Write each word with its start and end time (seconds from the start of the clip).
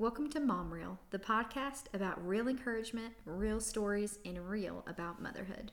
Welcome 0.00 0.30
to 0.30 0.38
Mom 0.38 0.72
Reel, 0.72 0.96
the 1.10 1.18
podcast 1.18 1.86
about 1.92 2.24
real 2.24 2.46
encouragement, 2.46 3.14
real 3.24 3.58
stories, 3.58 4.20
and 4.24 4.48
real 4.48 4.84
about 4.86 5.20
motherhood. 5.20 5.72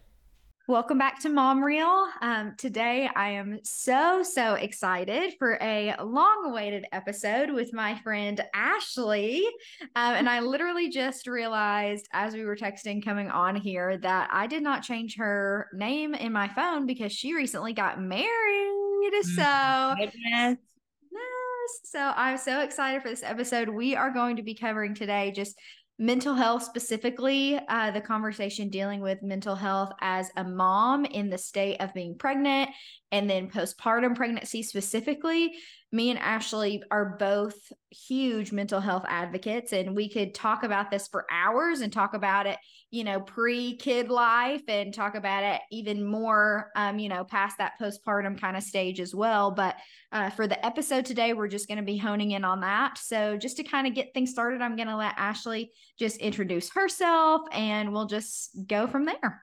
Welcome 0.68 0.98
back 0.98 1.20
to 1.20 1.30
Mom 1.30 1.64
Reel. 1.64 2.08
Um, 2.22 2.56
today, 2.58 3.08
I 3.16 3.30
am 3.30 3.60
so, 3.62 4.24
so 4.24 4.56
excited 4.56 5.36
for 5.38 5.60
a 5.62 5.96
long 6.04 6.46
awaited 6.46 6.88
episode 6.92 7.52
with 7.52 7.72
my 7.72 8.00
friend 8.00 8.44
Ashley. 8.56 9.46
Um, 9.96 10.16
and 10.16 10.28
I 10.28 10.40
literally 10.40 10.90
just 10.90 11.28
realized 11.28 12.08
as 12.12 12.34
we 12.34 12.46
were 12.46 12.56
texting 12.56 13.06
coming 13.06 13.30
on 13.30 13.56
here 13.56 13.96
that 14.00 14.30
I 14.32 14.48
did 14.48 14.64
not 14.64 14.82
change 14.82 15.18
her 15.18 15.70
name 15.72 16.16
in 16.16 16.34
my 16.34 16.48
phone 16.48 16.88
because 16.88 17.12
she 17.12 17.36
recently 17.36 17.74
got 17.74 18.02
married. 18.02 19.14
So, 19.22 19.94
Goodness. 20.00 20.58
So 21.84 22.00
I'm 22.00 22.38
so 22.38 22.62
excited 22.62 23.02
for 23.02 23.10
this 23.10 23.24
episode. 23.24 23.70
We 23.70 23.96
are 23.96 24.12
going 24.12 24.36
to 24.36 24.44
be 24.44 24.56
covering 24.56 24.94
today 24.94 25.32
just 25.36 25.58
mental 25.98 26.36
health 26.36 26.64
specifically, 26.64 27.60
uh, 27.70 27.92
the 27.92 28.02
conversation 28.02 28.70
dealing 28.70 29.00
with 29.00 29.24
mental 29.24 29.56
health 29.56 29.94
as 30.02 30.30
a 30.36 30.44
mom 30.44 31.06
in 31.06 31.30
the 31.30 31.38
state 31.38 31.78
of 31.80 31.94
being 31.94 32.18
pregnant 32.18 32.70
and 33.12 33.30
then 33.30 33.50
postpartum 33.50 34.16
pregnancy 34.16 34.62
specifically. 34.62 35.54
Me 35.92 36.10
and 36.10 36.20
Ashley 36.20 36.84
are 36.92 37.16
both 37.18 37.56
huge 37.90 38.52
mental 38.52 38.80
health 38.80 39.06
advocates, 39.08 39.72
and 39.72 39.96
we 39.96 40.10
could 40.10 40.34
talk 40.34 40.64
about 40.64 40.92
this 40.92 41.08
for 41.08 41.26
hours 41.32 41.82
and 41.82 41.94
talk 41.94 42.14
about 42.14 42.48
it, 42.48 42.58
you 42.92 43.04
know, 43.04 43.22
pre 43.22 43.78
kid 43.78 44.10
life 44.10 44.64
and 44.68 44.94
talk 44.94 45.16
about 45.16 45.44
it 45.44 45.62
even 45.72 46.04
more, 46.04 46.72
um, 46.76 47.00
you 47.00 47.08
know, 47.08 47.24
past 47.24 47.60
that 47.60 47.74
postpartum 47.80 48.40
kind 48.40 48.58
of 48.58 48.64
stage 48.64 49.00
as 49.00 49.16
well. 49.16 49.52
But 49.52 49.78
uh, 50.12 50.32
for 50.32 50.48
the 50.48 50.64
episode 50.66 51.06
today, 51.06 51.34
we're 51.34 51.48
just 51.48 51.68
going 51.68 51.78
to 51.78 51.84
be 51.84 51.98
honing 51.98 52.32
in 52.32 52.44
on 52.44 52.62
that. 52.62 52.98
So, 52.98 53.38
just 53.38 53.58
to 53.58 53.64
kind 53.64 53.88
of 53.88 53.94
get 53.94 54.14
things 54.14 54.32
started, 54.32 54.62
I'm 54.62 54.76
going 54.76 54.90
to 54.90 54.98
let 54.98 55.14
Ashley 55.18 55.72
just 55.98 56.18
introduce 56.18 56.72
herself 56.74 57.44
and 57.52 57.94
we'll 57.94 58.08
just 58.08 58.50
go 58.68 58.88
from 58.88 59.06
there. 59.06 59.42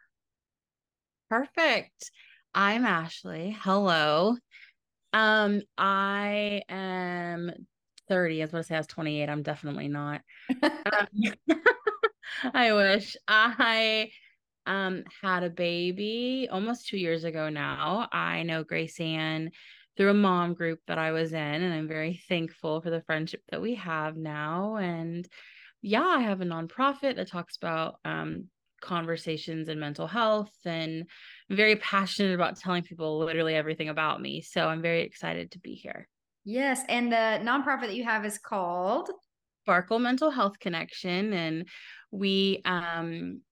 Perfect. 1.31 2.11
I'm 2.55 2.85
Ashley. 2.85 3.57
Hello. 3.63 4.37
Um, 5.13 5.63
I 5.77 6.63
am 6.69 7.53
30. 8.09 8.41
I 8.41 8.45
was 8.45 8.53
going 8.53 8.63
to 8.63 8.67
say 8.67 8.75
I 8.75 8.79
was 8.79 8.87
28. 8.87 9.29
I'm 9.29 9.43
definitely 9.43 9.89
not. 9.89 10.23
um, 10.63 11.07
I 12.55 12.73
wish 12.73 13.17
I 13.29 14.11
um 14.65 15.03
had 15.21 15.43
a 15.43 15.51
baby 15.51 16.49
almost 16.51 16.87
two 16.87 16.97
years 16.97 17.25
ago 17.25 17.49
now. 17.49 18.09
I 18.13 18.43
know 18.45 18.65
Grace 18.65 19.01
Ann 19.01 19.51
through 19.97 20.11
a 20.11 20.15
mom 20.15 20.55
group 20.55 20.81
that 20.87 20.99
I 20.99 21.13
was 21.13 21.33
in, 21.33 21.39
and 21.39 21.75
I'm 21.75 21.89
very 21.89 22.23
thankful 22.29 22.81
for 22.81 22.91
the 22.91 23.03
friendship 23.03 23.43
that 23.51 23.61
we 23.61 23.75
have 23.77 24.17
now. 24.17 24.77
And 24.77 25.29
yeah, 25.83 26.05
I 26.05 26.21
have 26.21 26.41
a 26.41 26.45
nonprofit 26.45 27.17
that 27.17 27.29
talks 27.29 27.57
about 27.57 27.97
um 28.05 28.49
conversations 28.81 29.69
and 29.69 29.81
mental 29.81 30.07
health 30.07 30.53
and 30.65 31.05
very 31.53 31.77
passionate 31.77 32.35
about 32.35 32.57
telling 32.57 32.83
people 32.83 33.19
literally 33.19 33.55
everything 33.55 33.89
about 33.89 34.21
me. 34.21 34.41
So 34.41 34.67
I'm 34.69 34.83
very 34.83 35.03
excited 35.03 35.53
to 35.53 35.59
be 35.59 35.75
here. 35.75 36.09
Yes. 36.45 36.83
And 36.89 37.13
the 37.13 37.41
nonprofit 37.43 37.83
that 37.83 37.95
you 37.95 38.05
have 38.05 38.25
is 38.25 38.39
called 38.39 39.11
Sparkle 39.63 39.99
Mental 39.99 40.31
Health 40.31 40.59
Connection. 40.59 41.33
And 41.33 41.69
we 42.11 42.63
um, 42.65 43.43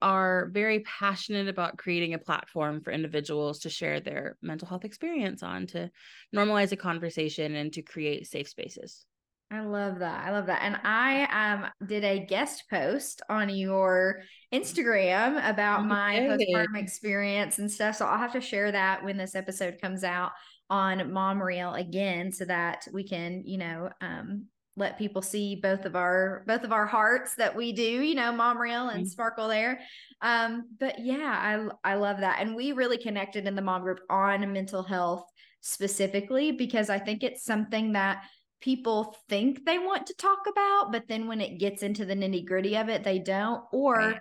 are 0.00 0.48
very 0.52 0.80
passionate 0.80 1.48
about 1.48 1.76
creating 1.76 2.14
a 2.14 2.18
platform 2.18 2.80
for 2.80 2.92
individuals 2.92 3.60
to 3.60 3.70
share 3.70 4.00
their 4.00 4.36
mental 4.40 4.68
health 4.68 4.84
experience 4.84 5.42
on, 5.42 5.66
to 5.68 5.90
normalize 6.34 6.72
a 6.72 6.76
conversation 6.76 7.54
and 7.54 7.72
to 7.72 7.82
create 7.82 8.26
safe 8.26 8.48
spaces. 8.48 9.04
I 9.50 9.60
love 9.60 10.00
that. 10.00 10.26
I 10.26 10.30
love 10.30 10.46
that. 10.46 10.60
And 10.62 10.78
I 10.84 11.24
um 11.32 11.86
did 11.86 12.04
a 12.04 12.24
guest 12.24 12.64
post 12.68 13.22
on 13.30 13.48
your 13.48 14.22
Instagram 14.52 15.48
about 15.48 15.86
my 15.86 16.16
postpartum 16.16 16.76
experience 16.76 17.58
and 17.58 17.70
stuff. 17.70 17.96
So 17.96 18.06
I'll 18.06 18.18
have 18.18 18.32
to 18.34 18.40
share 18.42 18.70
that 18.72 19.02
when 19.02 19.16
this 19.16 19.34
episode 19.34 19.80
comes 19.80 20.04
out 20.04 20.32
on 20.68 21.12
Mom 21.12 21.42
Reel 21.42 21.74
again 21.74 22.30
so 22.30 22.44
that 22.44 22.86
we 22.92 23.08
can, 23.08 23.42
you 23.46 23.58
know, 23.58 23.90
um 24.02 24.46
let 24.76 24.98
people 24.98 25.22
see 25.22 25.56
both 25.56 25.86
of 25.86 25.96
our 25.96 26.44
both 26.46 26.62
of 26.62 26.72
our 26.72 26.86
hearts 26.86 27.34
that 27.34 27.56
we 27.56 27.72
do, 27.72 27.82
you 27.82 28.14
know, 28.14 28.30
Mom 28.30 28.58
Reel 28.58 28.90
and 28.90 29.00
mm-hmm. 29.00 29.08
Sparkle 29.08 29.48
there. 29.48 29.80
Um, 30.20 30.68
but 30.78 30.98
yeah, 31.00 31.70
I 31.84 31.92
I 31.92 31.94
love 31.94 32.20
that. 32.20 32.40
And 32.40 32.54
we 32.54 32.72
really 32.72 32.98
connected 32.98 33.46
in 33.46 33.54
the 33.54 33.62
mom 33.62 33.82
group 33.82 34.00
on 34.10 34.52
mental 34.52 34.82
health 34.82 35.24
specifically 35.60 36.52
because 36.52 36.90
I 36.90 36.98
think 36.98 37.22
it's 37.22 37.44
something 37.44 37.92
that 37.92 38.22
people 38.60 39.16
think 39.28 39.64
they 39.64 39.78
want 39.78 40.06
to 40.06 40.14
talk 40.14 40.40
about, 40.48 40.92
but 40.92 41.08
then 41.08 41.26
when 41.28 41.40
it 41.40 41.58
gets 41.58 41.82
into 41.82 42.04
the 42.04 42.14
nitty 42.14 42.44
gritty 42.44 42.76
of 42.76 42.88
it, 42.88 43.04
they 43.04 43.18
don't. 43.18 43.62
Or, 43.72 43.96
right. 43.96 44.18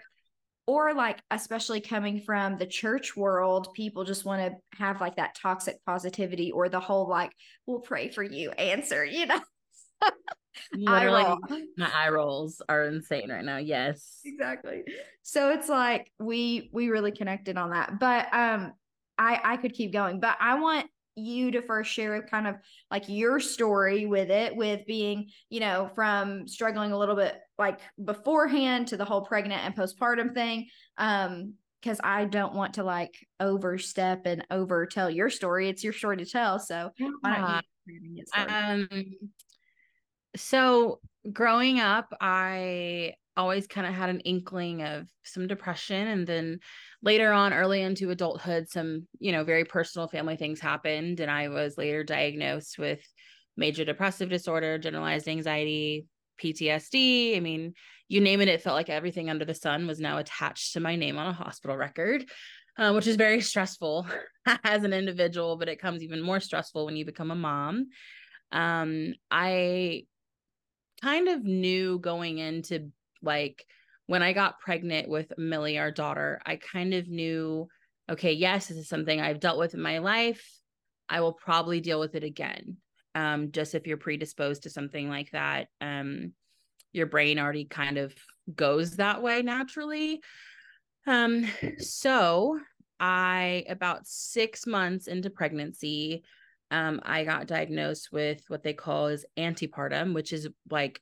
or 0.66 0.94
like, 0.94 1.20
especially 1.32 1.82
coming 1.82 2.22
from 2.22 2.58
the 2.58 2.66
church 2.66 3.16
world, 3.16 3.74
people 3.74 4.04
just 4.04 4.26
want 4.26 4.42
to 4.42 4.78
have 4.78 5.02
like 5.02 5.16
that 5.16 5.36
toxic 5.36 5.84
positivity 5.86 6.52
or 6.52 6.70
the 6.70 6.80
whole 6.80 7.10
like, 7.10 7.32
we'll 7.66 7.80
pray 7.80 8.10
for 8.10 8.24
you 8.24 8.52
answer, 8.52 9.04
you 9.04 9.26
know? 9.26 9.40
Literally, 10.74 11.24
eye 11.24 11.64
my 11.78 11.92
eye 11.96 12.10
rolls 12.10 12.62
are 12.68 12.86
insane 12.86 13.30
right 13.30 13.46
now. 13.46 13.58
Yes, 13.58 14.22
exactly. 14.26 14.84
So 15.22 15.52
it's 15.52 15.70
like 15.70 16.12
we 16.20 16.70
we 16.74 16.90
really 16.90 17.12
connected 17.12 17.58
on 17.58 17.72
that, 17.72 18.00
but 18.00 18.34
um, 18.34 18.74
I 19.18 19.40
I 19.44 19.58
could 19.58 19.74
keep 19.74 19.94
going, 19.94 20.20
but 20.20 20.36
I 20.40 20.60
want 20.60 20.90
you 21.18 21.52
to 21.52 21.62
first 21.62 21.92
share 21.92 22.22
kind 22.22 22.48
of 22.48 22.56
like 22.92 23.10
your 23.10 23.40
story 23.40 24.06
with 24.06 24.30
it 24.30 24.56
with 24.56 24.86
being 24.86 25.30
you 25.50 25.60
know 25.60 25.90
from 25.96 26.48
struggling 26.48 26.92
a 26.92 26.98
little 26.98 27.16
bit 27.16 27.36
like 27.58 27.80
beforehand 28.06 28.88
to 28.88 28.98
the 28.98 29.06
whole 29.06 29.22
pregnant 29.22 29.64
and 29.64 29.76
postpartum 29.76 30.34
thing 30.34 30.68
um 30.98 31.54
because 31.82 32.00
i 32.04 32.26
don't 32.26 32.54
want 32.54 32.76
to 32.76 32.84
like 32.84 33.16
overstep 33.40 34.26
and 34.26 34.46
over 34.52 34.86
tell 34.86 35.10
your 35.10 35.30
story 35.30 35.70
it's 35.70 35.84
your 35.84 35.94
story 35.94 36.18
to 36.18 36.26
tell 36.26 36.60
so 36.60 36.92
yeah. 38.36 38.78
um 38.78 38.88
so 40.36 41.00
growing 41.34 41.80
up 41.80 42.14
i 42.22 43.14
always 43.38 43.68
kind 43.68 43.88
of 43.88 43.94
had 43.94 44.10
an 44.10 44.20
inkling 44.22 44.82
of 44.82 45.08
some 45.24 45.48
depression 45.48 46.08
and 46.08 46.28
then 46.28 46.60
later 47.04 47.32
on 47.32 47.54
early 47.54 47.82
into 47.82 48.10
adulthood 48.10 48.68
some 48.68 49.08
you 49.20 49.32
know 49.32 49.44
very 49.44 49.64
personal 49.64 50.08
family 50.08 50.36
things 50.36 50.60
happened 50.60 51.20
and 51.20 51.32
i 51.32 51.48
was 51.48 51.78
later 51.78 52.04
diagnosed 52.04 52.78
with 52.78 53.00
major 53.56 53.86
depressive 53.86 54.30
disorder 54.30 54.78
generalized 54.78 55.28
anxiety 55.28 56.06
ptsd 56.44 57.38
i 57.38 57.40
mean 57.40 57.74
you 58.10 58.20
name 58.20 58.42
it 58.42 58.48
it 58.48 58.62
felt 58.62 58.76
like 58.76 58.90
everything 58.90 59.30
under 59.30 59.46
the 59.46 59.54
sun 59.54 59.88
was 59.88 60.00
now 60.00 60.18
attached 60.18 60.74
to 60.74 60.80
my 60.80 60.96
name 60.96 61.18
on 61.18 61.28
a 61.28 61.34
hospital 61.34 61.78
record 61.78 62.26
uh, 62.78 62.92
which 62.92 63.08
is 63.08 63.16
very 63.16 63.42
stressful 63.42 64.06
as 64.64 64.84
an 64.84 64.94
individual 64.94 65.58
but 65.58 65.70
it 65.70 65.80
comes 65.80 66.04
even 66.04 66.22
more 66.22 66.40
stressful 66.40 66.86
when 66.86 66.96
you 66.96 67.06
become 67.06 67.32
a 67.32 67.36
mom. 67.36 67.88
Um, 68.52 69.14
i 69.30 70.06
kind 71.02 71.28
of 71.28 71.44
knew 71.44 72.00
going 72.00 72.38
into 72.38 72.92
like 73.22 73.66
when 74.08 74.24
I 74.24 74.34
got 74.34 74.60
pregnant 74.60 75.10
with 75.10 75.34
Millie, 75.38 75.78
our 75.78 75.92
daughter, 75.92 76.40
I 76.46 76.56
kind 76.56 76.94
of 76.94 77.08
knew, 77.08 77.68
okay, 78.10 78.34
yes, 78.34 78.68
this 78.68 78.78
is 78.78 78.90
something 78.90 79.20
I've 79.20 79.40
dealt 79.40 79.60
with 79.60 79.74
in 79.74 79.82
my 79.82 79.98
life. 80.00 80.46
I 81.10 81.22
will 81.22 81.34
probably 81.34 81.82
deal 81.82 82.00
with 82.00 82.16
it 82.16 82.24
again. 82.24 82.78
Um, 83.16 83.52
just 83.52 83.76
if 83.76 83.88
you're 83.88 83.98
predisposed 83.98 84.64
to 84.64 84.70
something 84.70 85.10
like 85.10 85.32
that, 85.32 85.68
um, 85.82 86.34
your 86.94 87.08
brain 87.08 87.40
already 87.40 87.66
kind 87.66 87.98
of 87.98 88.14
goes 88.56 88.96
that 88.96 89.22
way 89.22 89.42
naturally. 89.42 90.22
Um, 91.06 91.46
so 91.78 92.60
I 93.00 93.66
about 93.70 94.08
six 94.08 94.66
months 94.68 95.08
into 95.08 95.30
pregnancy, 95.30 96.24
um, 96.72 97.00
I 97.04 97.24
got 97.24 97.48
diagnosed 97.48 98.10
with 98.12 98.42
what 98.48 98.64
they 98.64 98.74
call 98.74 99.08
is 99.08 99.26
antepartum, 99.38 100.14
which 100.14 100.34
is 100.34 100.50
like 100.70 101.02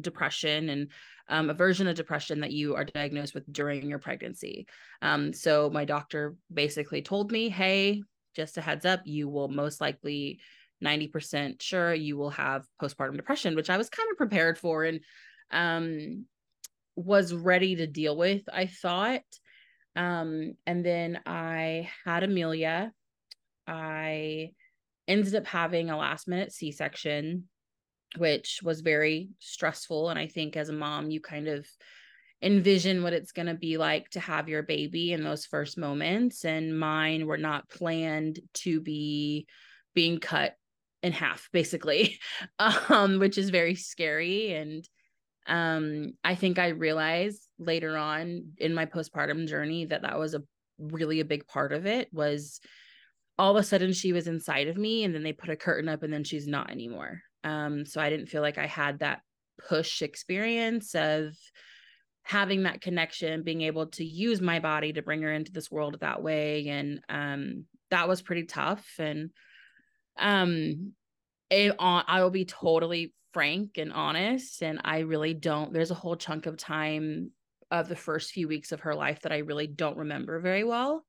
depression 0.00 0.68
and 0.68 0.88
um, 1.28 1.50
a 1.50 1.54
version 1.54 1.86
of 1.86 1.96
depression 1.96 2.40
that 2.40 2.52
you 2.52 2.74
are 2.76 2.84
diagnosed 2.84 3.34
with 3.34 3.50
during 3.52 3.88
your 3.88 3.98
pregnancy. 3.98 4.66
Um, 5.02 5.32
so 5.32 5.70
my 5.70 5.84
doctor 5.84 6.36
basically 6.52 7.02
told 7.02 7.32
me, 7.32 7.48
hey, 7.48 8.02
just 8.34 8.58
a 8.58 8.60
heads 8.60 8.84
up, 8.84 9.00
you 9.04 9.28
will 9.28 9.48
most 9.48 9.80
likely 9.80 10.40
90% 10.84 11.60
sure 11.60 11.94
you 11.94 12.16
will 12.16 12.30
have 12.30 12.66
postpartum 12.80 13.16
depression, 13.16 13.56
which 13.56 13.70
I 13.70 13.78
was 13.78 13.88
kind 13.88 14.08
of 14.10 14.16
prepared 14.16 14.58
for 14.58 14.84
and 14.84 15.00
um, 15.50 16.26
was 16.94 17.32
ready 17.32 17.76
to 17.76 17.86
deal 17.86 18.16
with, 18.16 18.42
I 18.52 18.66
thought. 18.66 19.22
Um, 19.96 20.54
and 20.66 20.84
then 20.84 21.20
I 21.24 21.88
had 22.04 22.22
Amelia. 22.22 22.92
I 23.66 24.50
ended 25.08 25.34
up 25.34 25.46
having 25.46 25.90
a 25.90 25.96
last 25.96 26.28
minute 26.28 26.52
C 26.52 26.72
section 26.72 27.48
which 28.18 28.60
was 28.62 28.80
very 28.80 29.30
stressful. 29.38 30.10
And 30.10 30.18
I 30.18 30.26
think 30.26 30.56
as 30.56 30.68
a 30.68 30.74
mom, 30.74 31.10
you 31.10 31.20
kind 31.20 31.48
of 31.48 31.66
envision 32.42 33.02
what 33.02 33.12
it's 33.12 33.32
going 33.32 33.46
to 33.46 33.54
be 33.54 33.78
like 33.78 34.10
to 34.10 34.20
have 34.20 34.48
your 34.48 34.62
baby 34.62 35.12
in 35.12 35.24
those 35.24 35.46
first 35.46 35.78
moments. 35.78 36.44
And 36.44 36.78
mine 36.78 37.26
were 37.26 37.38
not 37.38 37.68
planned 37.68 38.40
to 38.54 38.80
be 38.80 39.46
being 39.94 40.18
cut 40.18 40.54
in 41.02 41.12
half 41.12 41.48
basically 41.52 42.18
um 42.58 43.18
which 43.18 43.38
is 43.38 43.50
very 43.50 43.74
scary 43.74 44.52
and 44.54 44.88
um 45.46 46.12
i 46.24 46.34
think 46.34 46.58
i 46.58 46.68
realized 46.68 47.46
later 47.58 47.96
on 47.96 48.52
in 48.58 48.74
my 48.74 48.86
postpartum 48.86 49.46
journey 49.46 49.84
that 49.84 50.02
that 50.02 50.18
was 50.18 50.34
a 50.34 50.42
really 50.78 51.20
a 51.20 51.24
big 51.24 51.46
part 51.46 51.72
of 51.72 51.86
it 51.86 52.08
was 52.12 52.60
all 53.38 53.56
of 53.56 53.62
a 53.62 53.66
sudden 53.66 53.92
she 53.92 54.12
was 54.12 54.26
inside 54.26 54.68
of 54.68 54.76
me 54.76 55.04
and 55.04 55.14
then 55.14 55.22
they 55.22 55.32
put 55.32 55.50
a 55.50 55.56
curtain 55.56 55.88
up 55.88 56.02
and 56.02 56.12
then 56.12 56.24
she's 56.24 56.46
not 56.48 56.70
anymore 56.70 57.20
um 57.46 57.86
so 57.86 58.00
i 58.00 58.10
didn't 58.10 58.26
feel 58.26 58.42
like 58.42 58.58
i 58.58 58.66
had 58.66 58.98
that 58.98 59.20
push 59.68 60.02
experience 60.02 60.94
of 60.94 61.32
having 62.26 62.64
that 62.64 62.80
connection 62.80 63.44
being 63.44 63.62
able 63.62 63.86
to 63.86 64.04
use 64.04 64.40
my 64.40 64.58
body 64.58 64.92
to 64.92 65.00
bring 65.00 65.22
her 65.22 65.32
into 65.32 65.52
this 65.52 65.70
world 65.70 65.96
that 66.00 66.22
way. 66.22 66.68
And 66.68 67.00
um 67.08 67.64
that 67.90 68.08
was 68.08 68.20
pretty 68.20 68.44
tough. 68.44 68.84
And 68.98 69.30
um 70.18 70.92
it, 71.48 71.76
i 71.78 72.22
will 72.22 72.30
be 72.30 72.44
totally 72.44 73.14
frank 73.32 73.78
and 73.78 73.92
honest 73.92 74.62
and 74.62 74.80
i 74.82 75.00
really 75.00 75.34
don't 75.34 75.72
there's 75.72 75.92
a 75.92 75.94
whole 75.94 76.16
chunk 76.16 76.46
of 76.46 76.56
time 76.56 77.30
of 77.70 77.88
the 77.88 77.94
first 77.94 78.32
few 78.32 78.48
weeks 78.48 78.72
of 78.72 78.80
her 78.80 78.94
life 78.94 79.20
that 79.20 79.30
i 79.30 79.38
really 79.38 79.66
don't 79.68 79.98
remember 79.98 80.40
very 80.40 80.64
well 80.64 81.04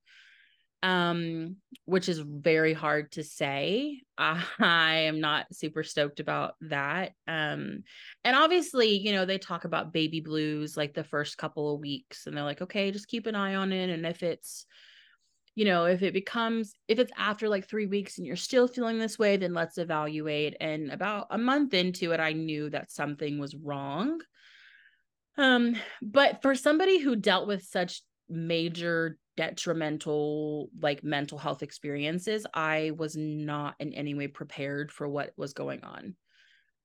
um 0.83 1.55
which 1.85 2.07
is 2.07 2.19
very 2.19 2.73
hard 2.73 3.11
to 3.11 3.23
say. 3.23 4.01
I 4.17 5.05
am 5.07 5.19
not 5.19 5.47
super 5.51 5.83
stoked 5.83 6.19
about 6.19 6.55
that. 6.61 7.13
Um 7.27 7.83
and 8.23 8.35
obviously 8.35 8.97
you 8.97 9.13
know 9.13 9.25
they 9.25 9.37
talk 9.37 9.65
about 9.65 9.93
baby 9.93 10.19
blues 10.19 10.77
like 10.77 10.93
the 10.93 11.03
first 11.03 11.37
couple 11.37 11.73
of 11.73 11.79
weeks 11.79 12.27
and 12.27 12.35
they're 12.35 12.43
like 12.43 12.61
okay 12.61 12.91
just 12.91 13.07
keep 13.07 13.25
an 13.25 13.35
eye 13.35 13.55
on 13.55 13.71
it. 13.71 13.89
And 13.89 14.05
if 14.05 14.21
it's 14.21 14.65
you 15.55 15.65
know 15.65 15.85
if 15.85 16.03
it 16.03 16.13
becomes 16.13 16.73
if 16.87 16.99
it's 16.99 17.11
after 17.17 17.49
like 17.49 17.67
3 17.67 17.87
weeks 17.87 18.17
and 18.17 18.27
you're 18.27 18.35
still 18.35 18.67
feeling 18.67 18.99
this 18.99 19.17
way 19.17 19.37
then 19.37 19.53
let's 19.53 19.79
evaluate. 19.79 20.55
And 20.59 20.91
about 20.91 21.27
a 21.31 21.37
month 21.39 21.73
into 21.73 22.11
it 22.11 22.19
i 22.19 22.33
knew 22.33 22.69
that 22.69 22.91
something 22.91 23.39
was 23.39 23.55
wrong. 23.55 24.19
Um 25.37 25.75
but 26.01 26.43
for 26.43 26.53
somebody 26.53 26.99
who 26.99 27.15
dealt 27.15 27.47
with 27.47 27.63
such 27.63 28.03
major 28.29 29.17
detrimental 29.37 30.69
like 30.81 31.03
mental 31.03 31.37
health 31.37 31.63
experiences 31.63 32.45
i 32.53 32.91
was 32.97 33.15
not 33.15 33.75
in 33.79 33.93
any 33.93 34.13
way 34.15 34.27
prepared 34.27 34.91
for 34.91 35.07
what 35.07 35.31
was 35.37 35.53
going 35.53 35.83
on. 35.83 36.15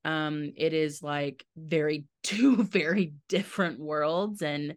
Um 0.05 0.53
it 0.57 0.73
is 0.73 1.03
like 1.03 1.45
very 1.57 2.07
two 2.23 2.63
very 2.63 3.15
different 3.29 3.81
worlds 3.81 4.43
and 4.43 4.75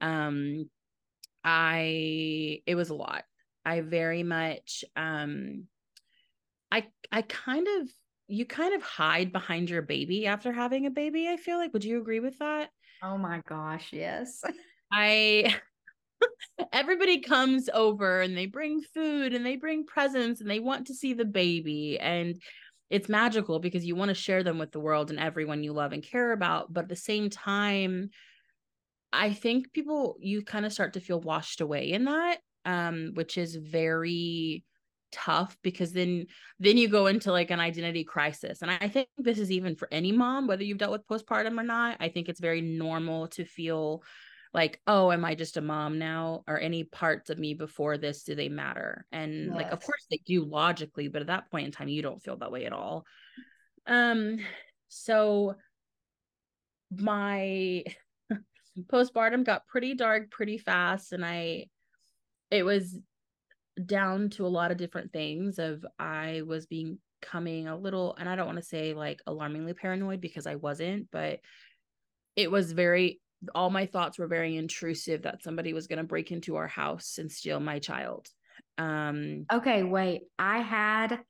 um 0.00 0.70
i 1.44 2.62
it 2.66 2.74
was 2.74 2.90
a 2.90 2.94
lot. 2.94 3.24
I 3.64 3.80
very 3.82 4.22
much 4.22 4.84
um 4.96 5.66
i 6.72 6.86
i 7.12 7.22
kind 7.22 7.66
of 7.80 7.88
you 8.28 8.46
kind 8.46 8.74
of 8.74 8.82
hide 8.82 9.32
behind 9.32 9.68
your 9.68 9.82
baby 9.82 10.26
after 10.26 10.52
having 10.52 10.86
a 10.86 10.90
baby 10.90 11.28
i 11.28 11.36
feel 11.36 11.58
like. 11.58 11.72
Would 11.72 11.84
you 11.84 12.00
agree 12.00 12.20
with 12.20 12.38
that? 12.38 12.70
Oh 13.02 13.18
my 13.18 13.42
gosh 13.46 13.92
yes. 13.92 14.42
I 14.92 15.54
everybody 16.72 17.20
comes 17.20 17.68
over 17.72 18.20
and 18.20 18.36
they 18.36 18.46
bring 18.46 18.80
food 18.94 19.34
and 19.34 19.44
they 19.44 19.56
bring 19.56 19.84
presents 19.84 20.40
and 20.40 20.50
they 20.50 20.60
want 20.60 20.86
to 20.86 20.94
see 20.94 21.14
the 21.14 21.24
baby 21.24 21.98
and 21.98 22.40
it's 22.90 23.08
magical 23.08 23.60
because 23.60 23.84
you 23.84 23.94
want 23.94 24.08
to 24.08 24.14
share 24.14 24.42
them 24.42 24.58
with 24.58 24.72
the 24.72 24.80
world 24.80 25.10
and 25.10 25.20
everyone 25.20 25.62
you 25.62 25.72
love 25.72 25.92
and 25.92 26.02
care 26.02 26.32
about 26.32 26.72
but 26.72 26.84
at 26.84 26.88
the 26.88 26.96
same 26.96 27.30
time 27.30 28.10
i 29.12 29.32
think 29.32 29.72
people 29.72 30.16
you 30.20 30.42
kind 30.42 30.66
of 30.66 30.72
start 30.72 30.94
to 30.94 31.00
feel 31.00 31.20
washed 31.20 31.60
away 31.60 31.92
in 31.92 32.04
that 32.04 32.38
um 32.64 33.12
which 33.14 33.38
is 33.38 33.56
very 33.56 34.64
tough 35.12 35.56
because 35.62 35.92
then 35.92 36.26
then 36.60 36.76
you 36.76 36.88
go 36.88 37.06
into 37.06 37.32
like 37.32 37.50
an 37.50 37.58
identity 37.58 38.04
crisis 38.04 38.62
and 38.62 38.70
i 38.70 38.88
think 38.88 39.08
this 39.18 39.38
is 39.38 39.50
even 39.50 39.74
for 39.74 39.88
any 39.90 40.12
mom 40.12 40.46
whether 40.46 40.62
you've 40.62 40.78
dealt 40.78 40.92
with 40.92 41.06
postpartum 41.06 41.58
or 41.58 41.64
not 41.64 41.96
i 42.00 42.08
think 42.08 42.28
it's 42.28 42.40
very 42.40 42.60
normal 42.60 43.26
to 43.26 43.44
feel 43.44 44.02
like 44.52 44.80
oh 44.86 45.12
am 45.12 45.24
i 45.24 45.34
just 45.34 45.56
a 45.56 45.60
mom 45.60 45.98
now? 45.98 46.42
Or 46.46 46.58
any 46.58 46.84
parts 46.84 47.30
of 47.30 47.38
me 47.38 47.54
before 47.54 47.98
this 47.98 48.24
do 48.24 48.34
they 48.34 48.48
matter? 48.48 49.06
And 49.12 49.46
yes. 49.46 49.54
like 49.54 49.70
of 49.70 49.80
course 49.80 50.06
they 50.10 50.20
do 50.26 50.44
logically 50.44 51.08
but 51.08 51.22
at 51.22 51.28
that 51.28 51.50
point 51.50 51.66
in 51.66 51.72
time 51.72 51.88
you 51.88 52.02
don't 52.02 52.22
feel 52.22 52.36
that 52.38 52.52
way 52.52 52.64
at 52.66 52.72
all. 52.72 53.04
Um 53.86 54.38
so 54.88 55.54
my 56.96 57.84
postpartum 58.86 59.44
got 59.44 59.66
pretty 59.66 59.94
dark 59.94 60.30
pretty 60.30 60.58
fast 60.58 61.12
and 61.12 61.24
i 61.24 61.66
it 62.50 62.64
was 62.64 62.98
down 63.86 64.28
to 64.30 64.46
a 64.46 64.48
lot 64.48 64.70
of 64.70 64.76
different 64.76 65.12
things 65.12 65.58
of 65.58 65.84
i 65.98 66.42
was 66.46 66.66
being 66.66 66.98
coming 67.22 67.68
a 67.68 67.76
little 67.76 68.16
and 68.18 68.28
i 68.28 68.34
don't 68.34 68.46
want 68.46 68.58
to 68.58 68.64
say 68.64 68.94
like 68.94 69.20
alarmingly 69.26 69.74
paranoid 69.74 70.20
because 70.20 70.46
i 70.46 70.56
wasn't 70.56 71.06
but 71.12 71.38
it 72.36 72.50
was 72.50 72.72
very 72.72 73.20
all 73.54 73.70
my 73.70 73.86
thoughts 73.86 74.18
were 74.18 74.26
very 74.26 74.56
intrusive 74.56 75.22
that 75.22 75.42
somebody 75.42 75.72
was 75.72 75.86
going 75.86 75.98
to 75.98 76.04
break 76.04 76.30
into 76.30 76.56
our 76.56 76.68
house 76.68 77.18
and 77.18 77.30
steal 77.30 77.60
my 77.60 77.78
child. 77.78 78.28
Um, 78.78 79.46
okay, 79.52 79.82
wait. 79.82 80.22
I 80.38 80.58
had 80.58 81.20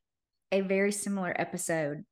a 0.53 0.61
very 0.61 0.93
similar 0.93 1.35
episode 1.37 2.05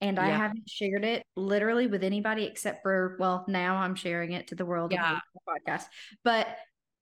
and 0.00 0.16
yeah. 0.16 0.24
I 0.24 0.30
haven't 0.30 0.68
shared 0.68 1.04
it 1.04 1.24
literally 1.36 1.86
with 1.86 2.04
anybody 2.04 2.44
except 2.44 2.82
for, 2.82 3.16
well, 3.18 3.44
now 3.48 3.76
I'm 3.76 3.94
sharing 3.94 4.32
it 4.32 4.48
to 4.48 4.54
the 4.54 4.66
world 4.66 4.92
yeah. 4.92 5.18
the 5.34 5.40
podcast. 5.48 5.84
But 6.24 6.46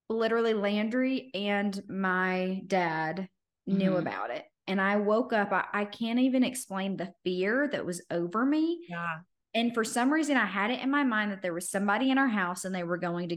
literally, 0.09 0.55
Landry 0.55 1.31
and 1.35 1.81
my 1.89 2.63
dad 2.67 3.29
knew 3.67 3.91
mm-hmm. 3.91 3.99
about 3.99 4.31
it. 4.31 4.45
And 4.69 4.81
I 4.81 4.97
woke 4.97 5.33
up, 5.33 5.53
I, 5.53 5.65
I 5.73 5.85
can't 5.85 6.21
even 6.21 6.45
explain 6.45 6.97
the 6.97 7.13
fear 7.25 7.69
that 7.73 7.85
was 7.85 8.05
over 8.11 8.45
me. 8.45 8.87
Yeah. 8.89 9.17
And 9.55 9.75
for 9.75 9.85
some 9.85 10.13
reason, 10.13 10.37
I 10.37 10.47
had 10.47 10.71
it 10.71 10.81
in 10.81 10.91
my 10.91 11.05
mind 11.05 11.33
that 11.33 11.43
there 11.43 11.53
was 11.53 11.71
somebody 11.71 12.11
in 12.11 12.19
our 12.19 12.29
house 12.29 12.65
and 12.65 12.75
they 12.75 12.85
were 12.85 12.97
going 12.97 13.29
to 13.31 13.37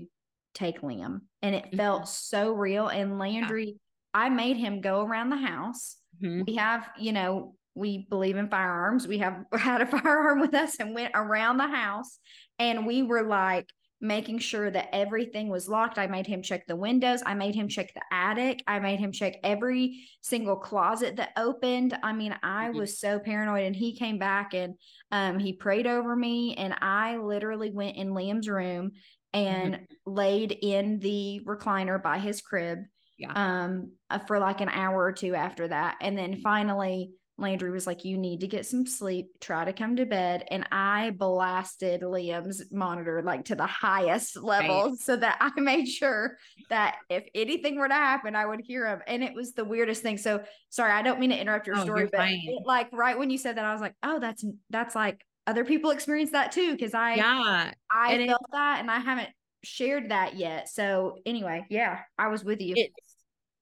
take 0.53 0.81
Liam. 0.81 1.21
And 1.41 1.55
it 1.55 1.65
mm-hmm. 1.65 1.77
felt 1.77 2.07
so 2.07 2.53
real. 2.53 2.87
And 2.87 3.19
Landry, 3.19 3.65
yeah. 3.65 3.73
I 4.13 4.29
made 4.29 4.57
him 4.57 4.81
go 4.81 5.01
around 5.01 5.29
the 5.29 5.37
house. 5.37 5.97
Mm-hmm. 6.23 6.43
We 6.47 6.55
have, 6.55 6.87
you 6.97 7.11
know, 7.11 7.55
we 7.75 8.07
believe 8.09 8.37
in 8.37 8.49
firearms. 8.49 9.07
We 9.07 9.17
have 9.19 9.43
had 9.53 9.81
a 9.81 9.85
firearm 9.85 10.39
with 10.39 10.53
us 10.53 10.79
and 10.79 10.95
went 10.95 11.11
around 11.13 11.57
the 11.57 11.67
house. 11.67 12.17
And 12.57 12.87
we 12.87 13.03
were 13.03 13.23
like, 13.23 13.69
making 14.07 14.39
sure 14.39 14.69
that 14.71 14.89
everything 14.93 15.49
was 15.49 15.67
locked. 15.67 15.97
I 15.97 16.07
made 16.07 16.27
him 16.27 16.41
check 16.41 16.67
the 16.67 16.75
windows. 16.75 17.21
I 17.25 17.33
made 17.33 17.55
him 17.55 17.67
check 17.67 17.93
the 17.93 18.01
attic. 18.11 18.63
I 18.67 18.79
made 18.79 18.99
him 18.99 19.11
check 19.11 19.37
every 19.43 20.07
single 20.21 20.55
closet 20.55 21.17
that 21.17 21.31
opened. 21.37 21.97
I 22.03 22.13
mean, 22.13 22.35
I 22.43 22.67
mm-hmm. 22.67 22.77
was 22.77 22.99
so 22.99 23.19
paranoid. 23.19 23.65
And 23.65 23.75
he 23.75 23.95
came 23.95 24.17
back 24.17 24.53
and 24.53 24.75
um, 25.11 25.39
he 25.39 25.53
prayed 25.53 25.87
over 25.87 26.15
me. 26.15 26.55
And 26.55 26.75
I 26.81 27.17
literally 27.17 27.71
went 27.71 27.97
in 27.97 28.09
Liam's 28.09 28.49
room 28.49 28.91
and 29.33 29.75
mm-hmm. 29.75 30.11
laid 30.13 30.51
in 30.51 30.99
the 30.99 31.41
recliner 31.45 32.01
by 32.01 32.19
his 32.19 32.41
crib 32.41 32.79
yeah. 33.17 33.31
um, 33.35 33.91
uh, 34.09 34.19
for 34.19 34.39
like 34.39 34.61
an 34.61 34.69
hour 34.69 35.03
or 35.03 35.11
two 35.11 35.35
after 35.35 35.67
that. 35.67 35.97
And 36.01 36.17
then 36.17 36.41
finally, 36.41 37.11
Landry 37.37 37.71
was 37.71 37.85
like, 37.85 38.05
You 38.05 38.17
need 38.17 38.41
to 38.41 38.47
get 38.47 38.65
some 38.65 38.85
sleep, 38.85 39.27
try 39.41 39.65
to 39.65 39.73
come 39.73 39.95
to 39.97 40.05
bed. 40.05 40.45
And 40.49 40.67
I 40.71 41.11
blasted 41.11 42.01
Liam's 42.01 42.71
monitor 42.71 43.21
like 43.23 43.45
to 43.45 43.55
the 43.55 43.65
highest 43.65 44.37
level 44.37 44.89
right. 44.89 44.99
so 44.99 45.15
that 45.17 45.37
I 45.41 45.59
made 45.59 45.87
sure 45.87 46.37
that 46.69 46.97
if 47.09 47.25
anything 47.35 47.77
were 47.77 47.87
to 47.87 47.93
happen, 47.93 48.35
I 48.35 48.45
would 48.45 48.61
hear 48.61 48.87
him. 48.87 49.01
And 49.07 49.23
it 49.23 49.33
was 49.33 49.53
the 49.53 49.65
weirdest 49.65 50.01
thing. 50.01 50.17
So 50.17 50.43
sorry, 50.69 50.91
I 50.91 51.01
don't 51.01 51.19
mean 51.19 51.31
to 51.31 51.39
interrupt 51.39 51.67
your 51.67 51.77
oh, 51.77 51.83
story, 51.83 52.07
but 52.11 52.29
it, 52.29 52.65
like 52.65 52.89
right 52.93 53.17
when 53.17 53.29
you 53.29 53.37
said 53.37 53.57
that, 53.57 53.65
I 53.65 53.73
was 53.73 53.81
like, 53.81 53.95
Oh, 54.03 54.19
that's 54.19 54.45
that's 54.69 54.95
like 54.95 55.25
other 55.47 55.65
people 55.65 55.91
experience 55.91 56.31
that 56.31 56.51
too. 56.51 56.77
Cause 56.77 56.93
I 56.93 57.15
yeah 57.15 57.71
I 57.91 58.13
and 58.13 58.27
felt 58.27 58.41
it, 58.41 58.51
that 58.53 58.79
and 58.79 58.89
I 58.89 58.99
haven't 58.99 59.29
shared 59.65 60.11
that 60.11 60.35
yet. 60.35 60.69
So 60.69 61.17
anyway, 61.25 61.65
yeah, 61.69 61.99
I 62.17 62.27
was 62.27 62.43
with 62.43 62.61
you. 62.61 62.75
It's 62.77 63.04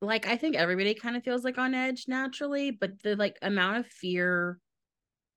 like 0.04 0.28
I 0.28 0.36
think 0.38 0.56
everybody 0.56 0.94
kind 0.94 1.16
of 1.16 1.24
feels 1.24 1.44
like 1.44 1.58
on 1.58 1.74
edge 1.74 2.06
naturally, 2.08 2.72
but 2.72 3.02
the 3.04 3.16
like 3.16 3.38
amount 3.42 3.78
of 3.78 3.88
fear 3.88 4.60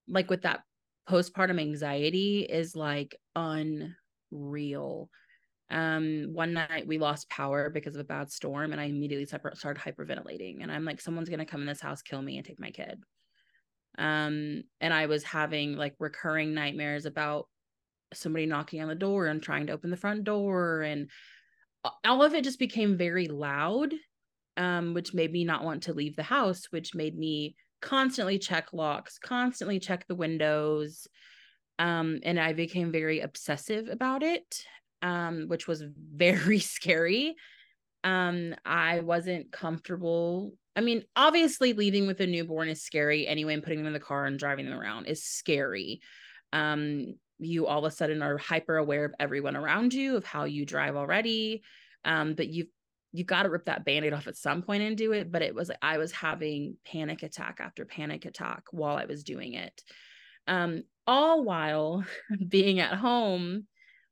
like 0.08 0.30
with 0.30 0.42
that 0.42 0.62
postpartum 1.08 1.60
anxiety 1.60 2.42
is 2.42 2.74
like 2.76 3.16
unreal. 3.34 5.10
Um 5.70 6.28
one 6.32 6.52
night 6.52 6.86
we 6.86 6.98
lost 6.98 7.30
power 7.30 7.70
because 7.70 7.94
of 7.94 8.00
a 8.00 8.04
bad 8.04 8.30
storm 8.30 8.72
and 8.72 8.80
I 8.80 8.84
immediately 8.84 9.26
started 9.26 9.58
hyperventilating 9.82 10.62
and 10.62 10.70
I'm 10.70 10.84
like 10.84 11.00
someone's 11.00 11.28
to 11.28 11.44
come 11.44 11.60
in 11.60 11.66
this 11.66 11.80
house 11.80 12.02
kill 12.02 12.22
me 12.22 12.36
and 12.36 12.46
take 12.46 12.60
my 12.60 12.70
kid. 12.70 13.02
Um 13.98 14.64
and 14.80 14.92
I 14.92 15.06
was 15.06 15.22
having 15.24 15.76
like 15.76 15.94
recurring 16.00 16.54
nightmares 16.54 17.06
about 17.06 17.48
somebody 18.12 18.46
knocking 18.46 18.82
on 18.82 18.88
the 18.88 18.94
door 18.94 19.26
and 19.26 19.42
trying 19.42 19.66
to 19.66 19.72
open 19.72 19.90
the 19.90 19.96
front 19.96 20.24
door 20.24 20.82
and 20.82 21.10
all 22.04 22.22
of 22.22 22.34
it 22.34 22.44
just 22.44 22.58
became 22.58 22.96
very 22.96 23.28
loud 23.28 23.94
um, 24.56 24.94
which 24.94 25.14
made 25.14 25.32
me 25.32 25.44
not 25.44 25.64
want 25.64 25.84
to 25.84 25.94
leave 25.94 26.16
the 26.16 26.22
house, 26.22 26.66
which 26.70 26.94
made 26.94 27.16
me 27.16 27.56
constantly 27.80 28.38
check 28.38 28.72
locks, 28.72 29.18
constantly 29.18 29.78
check 29.78 30.06
the 30.06 30.14
windows. 30.14 31.06
Um, 31.78 32.20
and 32.22 32.40
I 32.40 32.52
became 32.52 32.90
very 32.90 33.20
obsessive 33.20 33.88
about 33.88 34.22
it, 34.22 34.64
um, 35.02 35.46
which 35.48 35.66
was 35.68 35.84
very 36.14 36.58
scary. 36.60 37.36
Um, 38.02 38.54
I 38.64 39.00
wasn't 39.00 39.52
comfortable 39.52 40.52
I 40.76 40.82
mean, 40.82 41.04
obviously 41.16 41.72
leaving 41.72 42.06
with 42.06 42.20
a 42.20 42.26
newborn 42.26 42.68
is 42.68 42.82
scary 42.82 43.26
anyway, 43.26 43.54
and 43.54 43.62
putting 43.62 43.78
them 43.78 43.86
in 43.86 43.94
the 43.94 43.98
car 43.98 44.26
and 44.26 44.38
driving 44.38 44.66
them 44.66 44.78
around 44.78 45.06
is 45.06 45.24
scary. 45.24 46.02
Um, 46.52 47.14
you 47.38 47.66
all 47.66 47.84
of 47.84 47.90
a 47.90 47.96
sudden 47.96 48.22
are 48.22 48.36
hyper 48.36 48.76
aware 48.76 49.06
of 49.06 49.14
everyone 49.18 49.56
around 49.56 49.94
you, 49.94 50.16
of 50.16 50.24
how 50.24 50.44
you 50.44 50.66
drive 50.66 50.94
already. 50.94 51.62
Um, 52.04 52.34
but 52.34 52.48
you've 52.48 52.68
you 53.16 53.24
got 53.24 53.44
to 53.44 53.50
rip 53.50 53.64
that 53.64 53.84
band-aid 53.84 54.12
off 54.12 54.26
at 54.26 54.36
some 54.36 54.62
point 54.62 54.82
and 54.82 54.96
do 54.96 55.12
it. 55.12 55.32
But 55.32 55.42
it 55.42 55.54
was 55.54 55.70
I 55.80 55.98
was 55.98 56.12
having 56.12 56.76
panic 56.84 57.22
attack 57.22 57.58
after 57.60 57.84
panic 57.84 58.26
attack 58.26 58.64
while 58.72 58.96
I 58.96 59.06
was 59.06 59.24
doing 59.24 59.54
it. 59.54 59.82
Um, 60.46 60.82
all 61.06 61.42
while 61.42 62.04
being 62.48 62.80
at 62.80 62.94
home 62.94 63.66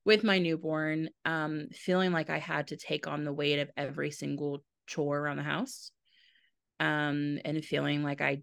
with 0.04 0.24
my 0.24 0.38
newborn, 0.38 1.10
um, 1.24 1.68
feeling 1.72 2.12
like 2.12 2.30
I 2.30 2.38
had 2.38 2.68
to 2.68 2.76
take 2.76 3.06
on 3.06 3.24
the 3.24 3.32
weight 3.32 3.58
of 3.58 3.70
every 3.76 4.10
single 4.10 4.64
chore 4.86 5.18
around 5.18 5.36
the 5.36 5.42
house. 5.42 5.90
Um, 6.80 7.38
and 7.44 7.64
feeling 7.64 8.02
like 8.02 8.20
I 8.20 8.42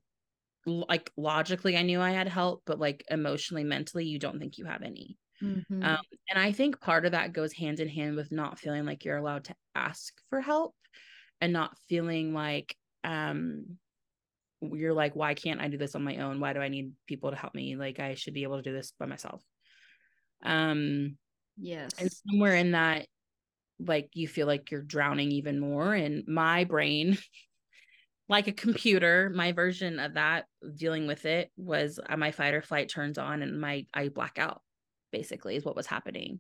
like 0.66 1.12
logically 1.18 1.76
I 1.76 1.82
knew 1.82 2.00
I 2.02 2.12
had 2.12 2.28
help, 2.28 2.62
but 2.66 2.80
like 2.80 3.04
emotionally, 3.10 3.64
mentally, 3.64 4.06
you 4.06 4.20
don't 4.20 4.40
think 4.40 4.58
you 4.58 4.66
have 4.66 4.84
any. 4.84 5.18
Mm-hmm. 5.42 5.84
Um, 5.84 6.02
and 6.30 6.40
I 6.40 6.52
think 6.52 6.80
part 6.80 7.06
of 7.06 7.14
that 7.14 7.34
goes 7.34 7.54
hand 7.54 7.80
in 7.80 7.90
hand 7.90 8.16
with 8.16 8.32
not 8.32 8.60
feeling 8.60 8.86
like 8.86 9.04
you're 9.04 9.18
allowed 9.18 9.46
to 9.46 9.56
ask 9.76 10.14
for 10.30 10.42
help 10.42 10.76
and 11.40 11.52
not 11.52 11.78
feeling 11.90 12.34
like 12.34 12.76
um 13.04 13.78
you're 14.62 14.94
like, 14.94 15.16
why 15.16 15.34
can't 15.34 15.60
I 15.60 15.70
do 15.70 15.78
this 15.78 15.96
on 15.96 16.04
my 16.04 16.18
own? 16.18 16.40
Why 16.40 16.54
do 16.54 16.60
I 16.60 16.68
need 16.68 16.92
people 17.08 17.32
to 17.32 17.36
help 17.36 17.56
me? 17.56 17.76
Like 17.76 18.00
I 18.00 18.14
should 18.14 18.36
be 18.36 18.44
able 18.44 18.58
to 18.58 18.62
do 18.62 18.74
this 18.74 18.94
by 19.00 19.08
myself. 19.08 19.44
Um 20.44 21.18
yes. 21.60 21.90
And 21.98 22.12
somewhere 22.12 22.56
in 22.56 22.72
that, 22.72 23.08
like 23.80 24.12
you 24.14 24.28
feel 24.28 24.46
like 24.46 24.70
you're 24.70 24.84
drowning 24.84 25.32
even 25.32 25.60
more. 25.60 25.94
And 25.96 26.24
my 26.28 26.64
brain 26.66 27.18
like 28.30 28.48
a 28.48 28.54
computer 28.54 29.30
my 29.36 29.52
version 29.52 30.00
of 30.00 30.14
that 30.14 30.46
dealing 30.78 31.06
with 31.06 31.26
it 31.26 31.52
was 31.58 32.00
uh, 32.08 32.16
my 32.16 32.32
fight 32.32 32.54
or 32.54 32.62
flight 32.62 32.88
turns 32.88 33.18
on 33.18 33.42
and 33.42 33.60
my 33.60 33.86
i 33.94 34.08
black 34.08 34.38
out 34.40 34.62
basically 35.12 35.56
is 35.56 35.66
what 35.66 35.76
was 35.76 35.88
happening 35.88 36.40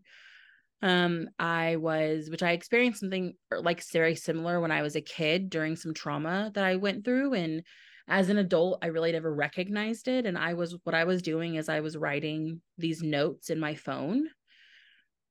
um 0.82 1.28
i 1.40 1.76
was 1.76 2.30
which 2.30 2.44
i 2.44 2.52
experienced 2.52 3.00
something 3.00 3.34
er, 3.52 3.62
like 3.62 3.84
very 3.92 4.16
similar 4.16 4.60
when 4.60 4.72
i 4.72 4.82
was 4.82 4.96
a 4.96 5.02
kid 5.02 5.50
during 5.50 5.76
some 5.76 5.94
trauma 5.94 6.52
that 6.54 6.64
i 6.64 6.76
went 6.76 7.06
through 7.06 7.34
and 7.34 7.64
as 8.08 8.30
an 8.30 8.38
adult 8.38 8.80
i 8.82 8.88
really 8.88 9.12
never 9.12 9.34
recognized 9.34 10.08
it 10.08 10.26
and 10.26 10.38
i 10.38 10.54
was 10.54 10.76
what 10.84 10.96
i 10.96 11.04
was 11.04 11.22
doing 11.22 11.56
is 11.56 11.70
i 11.70 11.80
was 11.80 11.98
writing 11.98 12.62
these 12.78 13.04
notes 13.04 13.50
in 13.50 13.60
my 13.60 13.76
phone 13.76 14.28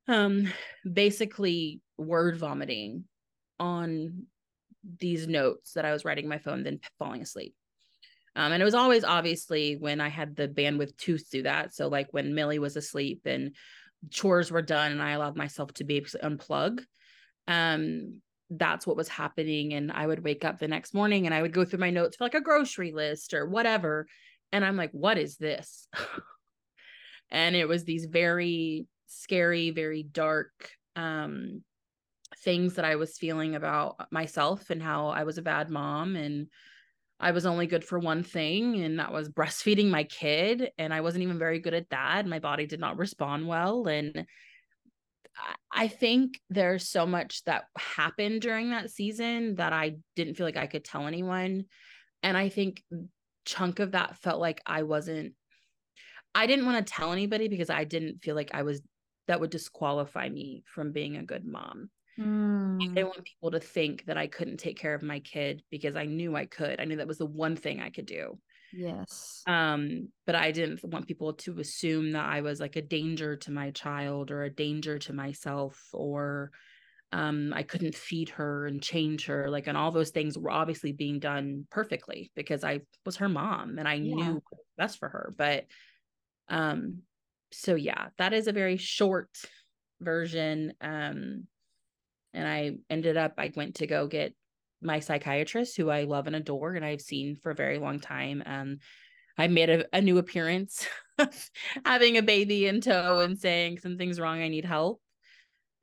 um 0.09 0.47
basically 0.93 1.81
word 1.99 2.39
vomiting 2.39 3.05
on 3.59 4.27
these 4.99 5.29
notes 5.29 5.75
that 5.75 5.85
I 5.85 5.93
was 5.93 6.05
writing 6.05 6.29
my 6.29 6.39
phone, 6.39 6.63
then 6.63 6.81
falling 6.99 7.23
asleep. 7.23 7.55
Um, 8.37 8.53
and 8.53 8.63
it 8.63 8.65
was 8.65 8.75
always 8.75 9.05
obviously 9.05 9.77
when 9.77 10.01
I 10.01 10.09
had 10.09 10.37
the 10.37 10.49
bandwidth 10.49 10.97
to 10.99 11.19
do 11.19 11.43
that. 11.43 11.75
So 11.75 11.89
like 11.89 12.09
when 12.13 12.35
Millie 12.35 12.59
was 12.59 12.77
asleep 12.77 13.23
and 13.25 13.55
chores 14.11 14.51
were 14.51 14.63
done 14.63 14.93
and 14.93 15.03
I 15.03 15.13
allowed 15.13 15.37
myself 15.37 15.73
to 15.75 15.85
be 15.85 16.01
unplug. 16.01 16.81
Um, 17.49 18.21
that's 18.49 18.87
what 18.87 18.97
was 18.97 19.09
happening. 19.09 19.75
And 19.75 19.91
I 19.93 20.07
would 20.07 20.25
wake 20.25 20.45
up 20.45 20.59
the 20.59 20.69
next 20.69 20.95
morning 20.95 21.27
and 21.27 21.35
I 21.35 21.43
would 21.43 21.53
go 21.53 21.65
through 21.65 21.81
my 21.81 21.91
notes 21.91 22.17
for 22.17 22.25
like 22.25 22.35
a 22.35 22.41
grocery 22.41 22.93
list 22.93 23.35
or 23.35 23.47
whatever. 23.47 24.07
And 24.53 24.65
I'm 24.65 24.77
like, 24.77 24.91
what 24.93 25.19
is 25.19 25.37
this? 25.37 25.89
and 27.31 27.55
it 27.55 27.69
was 27.69 27.85
these 27.85 28.07
very 28.07 28.87
scary, 29.07 29.71
very 29.71 30.03
dark 30.03 30.51
um 30.97 31.63
things 32.39 32.75
that 32.75 32.85
I 32.85 32.97
was 32.97 33.19
feeling 33.19 33.55
about 33.55 34.07
myself 34.11 34.71
and 34.71 34.83
how 34.83 35.09
I 35.09 35.25
was 35.25 35.39
a 35.39 35.43
bad 35.43 35.69
mom 35.69 36.17
and 36.17 36.47
I 37.21 37.33
was 37.33 37.47
only 37.47 37.67
good 37.67 37.85
for 37.85 37.99
one 37.99 38.23
thing, 38.23 38.83
and 38.83 38.99
that 38.99 39.13
was 39.13 39.29
breastfeeding 39.29 39.91
my 39.91 40.05
kid. 40.05 40.71
And 40.79 40.93
I 40.93 41.03
wasn't 41.03 41.23
even 41.23 41.39
very 41.39 41.59
good 41.61 41.75
at 41.75 41.91
that. 41.91 42.27
My 42.27 42.39
body 42.39 42.67
did 42.67 42.81
not 42.81 42.97
respond 42.97 43.47
well. 43.47 43.87
And 43.87 44.27
I 45.71 45.89
think 45.89 46.41
there's 46.49 46.89
so 46.89 47.07
much 47.07 47.45
that 47.45 47.65
happened 47.77 48.43
during 48.43 48.71
that 48.71 48.91
season 48.91 49.57
that 49.57 49.73
I 49.73 49.97
didn't 50.17 50.35
feel 50.35 50.47
like 50.47 50.57
I 50.57 50.67
could 50.67 50.85
tell 50.85 51.07
anyone. 51.07 51.67
And 52.23 52.37
I 52.37 52.49
think 52.49 52.83
chunk 53.45 53.79
of 53.79 53.93
that 53.93 54.17
felt 54.19 54.41
like 54.41 54.61
I 54.67 54.83
wasn't 54.83 55.35
I 56.35 56.47
didn't 56.47 56.67
want 56.67 56.87
to 56.87 56.93
tell 56.93 57.13
anybody 57.13 57.49
because 57.49 57.71
I 57.71 57.85
didn't 57.85 58.23
feel 58.23 58.37
like 58.37 58.51
I 58.55 58.63
was 58.63 58.81
that 59.27 59.41
would 59.41 59.51
disqualify 59.51 60.29
me 60.29 60.63
from 60.67 60.93
being 60.93 61.17
a 61.17 61.25
good 61.25 61.45
mom. 61.45 61.91
Mm. 62.21 62.83
I 62.83 62.95
didn't 62.95 63.09
want 63.09 63.25
people 63.25 63.51
to 63.53 63.61
think 63.61 64.05
that 64.07 64.19
I 64.19 64.27
couldn't 64.27 64.59
take 64.59 64.79
care 64.79 64.95
of 64.95 65.03
my 65.03 65.21
kid 65.21 65.63
because 65.71 65.97
I 65.97 66.07
knew 66.07 66.37
I 66.37 66.47
could. 66.47 66.81
I 66.81 66.85
knew 66.85 66.97
that 66.97 67.09
was 67.09 67.19
the 67.19 67.27
one 67.27 67.57
thing 67.57 67.81
I 67.81 67.91
could 67.91 68.07
do. 68.07 68.39
Yes. 68.73 69.43
Um, 69.47 70.09
but 70.27 70.35
I 70.35 70.53
didn't 70.53 70.85
want 70.85 71.09
people 71.09 71.33
to 71.33 71.59
assume 71.59 72.13
that 72.13 72.25
I 72.25 72.43
was 72.43 72.61
like 72.61 72.77
a 72.77 72.83
danger 72.83 73.37
to 73.37 73.51
my 73.51 73.71
child 73.71 74.31
or 74.31 74.43
a 74.43 74.51
danger 74.51 74.99
to 75.01 75.13
myself 75.13 75.89
or 75.93 76.53
um 77.13 77.53
I 77.53 77.65
couldn't 77.65 77.97
feed 77.97 78.29
her 78.31 78.67
and 78.67 78.81
change 78.81 79.27
her 79.27 79.51
like 79.51 79.67
and 79.67 79.77
all 79.77 79.91
those 79.91 80.11
things 80.11 80.39
were 80.39 80.51
obviously 80.51 80.93
being 80.93 81.19
done 81.19 81.67
perfectly 81.69 82.31
because 82.37 82.63
I 82.63 82.83
was 83.05 83.17
her 83.17 83.29
mom 83.29 83.79
and 83.79 83.89
I 83.89 83.99
yeah. 83.99 84.15
knew 84.15 84.43
best 84.79 84.99
for 84.99 85.09
her 85.09 85.35
but 85.37 85.65
um 86.49 87.03
so 87.51 87.75
yeah 87.75 88.11
that 88.19 88.33
is 88.33 88.47
a 88.47 88.53
very 88.53 88.77
short 88.77 89.31
version 90.01 90.75
um 90.81 91.49
and 92.33 92.47
I 92.47 92.73
ended 92.89 93.17
up 93.17 93.35
I 93.39 93.53
went 93.55 93.77
to 93.77 93.87
go 93.87 94.07
get 94.07 94.35
my 94.83 95.01
psychiatrist 95.01 95.77
who 95.77 95.91
I 95.91 96.05
love 96.05 96.27
and 96.27 96.37
adore 96.37 96.75
and 96.75 96.85
I've 96.85 97.01
seen 97.01 97.37
for 97.37 97.51
a 97.51 97.55
very 97.55 97.79
long 97.79 98.01
time 98.01 98.43
and 98.45 98.81
I 99.37 99.49
made 99.49 99.71
a, 99.71 99.85
a 99.93 100.01
new 100.01 100.19
appearance 100.19 100.87
having 101.85 102.17
a 102.17 102.23
baby 102.23 102.67
in 102.67 102.81
tow 102.81 103.21
and 103.21 103.39
saying 103.39 103.79
something's 103.79 104.21
wrong 104.21 104.41
I 104.41 104.49
need 104.49 104.65
help. 104.65 105.01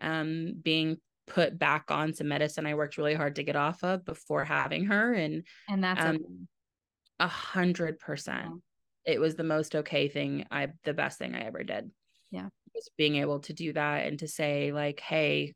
Um 0.01 0.55
being 0.61 0.97
put 1.27 1.59
back 1.59 1.91
on 1.91 2.13
some 2.13 2.29
medicine 2.29 2.65
I 2.65 2.75
worked 2.75 2.97
really 2.97 3.13
hard 3.13 3.35
to 3.35 3.43
get 3.43 3.55
off 3.55 3.83
of 3.83 4.05
before 4.05 4.45
having 4.45 4.85
her 4.85 5.13
and 5.13 5.43
and 5.69 5.83
that's 5.83 6.03
um, 6.03 6.47
a 7.19 7.27
hundred 7.27 7.99
percent. 7.99 8.61
It 9.05 9.19
was 9.19 9.35
the 9.35 9.43
most 9.43 9.75
okay 9.75 10.07
thing 10.07 10.45
I 10.51 10.69
the 10.83 10.93
best 10.93 11.19
thing 11.19 11.35
I 11.35 11.41
ever 11.41 11.63
did. 11.63 11.91
Yeah. 12.31 12.49
Was 12.73 12.89
being 12.97 13.15
able 13.17 13.39
to 13.41 13.53
do 13.53 13.73
that 13.73 14.05
and 14.05 14.19
to 14.19 14.27
say 14.27 14.71
like 14.71 14.99
hey 14.99 15.53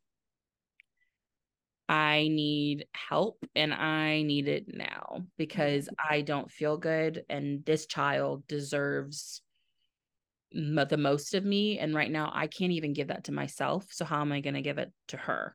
I 1.91 2.29
need 2.31 2.85
help 2.93 3.45
and 3.53 3.73
I 3.73 4.21
need 4.21 4.47
it 4.47 4.73
now 4.73 5.25
because 5.37 5.87
mm-hmm. 5.87 6.13
I 6.13 6.21
don't 6.21 6.49
feel 6.49 6.77
good 6.77 7.25
and 7.29 7.65
this 7.65 7.85
child 7.85 8.47
deserves 8.47 9.41
the 10.53 10.97
most 10.97 11.33
of 11.33 11.43
me 11.43 11.79
and 11.79 11.93
right 11.93 12.09
now 12.09 12.31
I 12.33 12.47
can't 12.47 12.71
even 12.71 12.93
give 12.93 13.09
that 13.09 13.25
to 13.25 13.33
myself 13.33 13.87
so 13.91 14.05
how 14.05 14.21
am 14.21 14.31
I 14.31 14.39
going 14.39 14.53
to 14.53 14.61
give 14.61 14.77
it 14.77 14.89
to 15.09 15.17
her? 15.17 15.53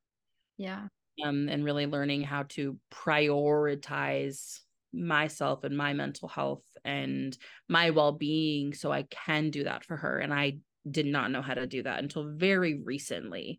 Yeah. 0.59 0.88
Um 1.25 1.49
and 1.49 1.64
really 1.64 1.87
learning 1.87 2.25
how 2.25 2.43
to 2.50 2.78
prioritize 2.93 4.61
myself 4.93 5.64
and 5.64 5.75
my 5.75 5.95
mental 5.95 6.28
health 6.28 6.64
and 6.85 7.37
my 7.66 7.90
well-being 7.90 8.75
so 8.75 8.93
I 8.93 9.05
can 9.05 9.49
do 9.49 9.64
that 9.64 9.87
for 9.87 9.97
her 9.97 10.19
and 10.19 10.35
I 10.35 10.59
did 10.88 11.07
not 11.07 11.31
know 11.31 11.40
how 11.40 11.55
to 11.55 11.66
do 11.66 11.83
that 11.85 12.02
until 12.02 12.28
very 12.28 12.78
recently. 12.78 13.59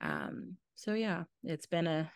Um 0.00 0.56
so 0.76 0.94
yeah, 0.94 1.24
it's 1.42 1.66
been 1.66 1.86
a 1.86 2.10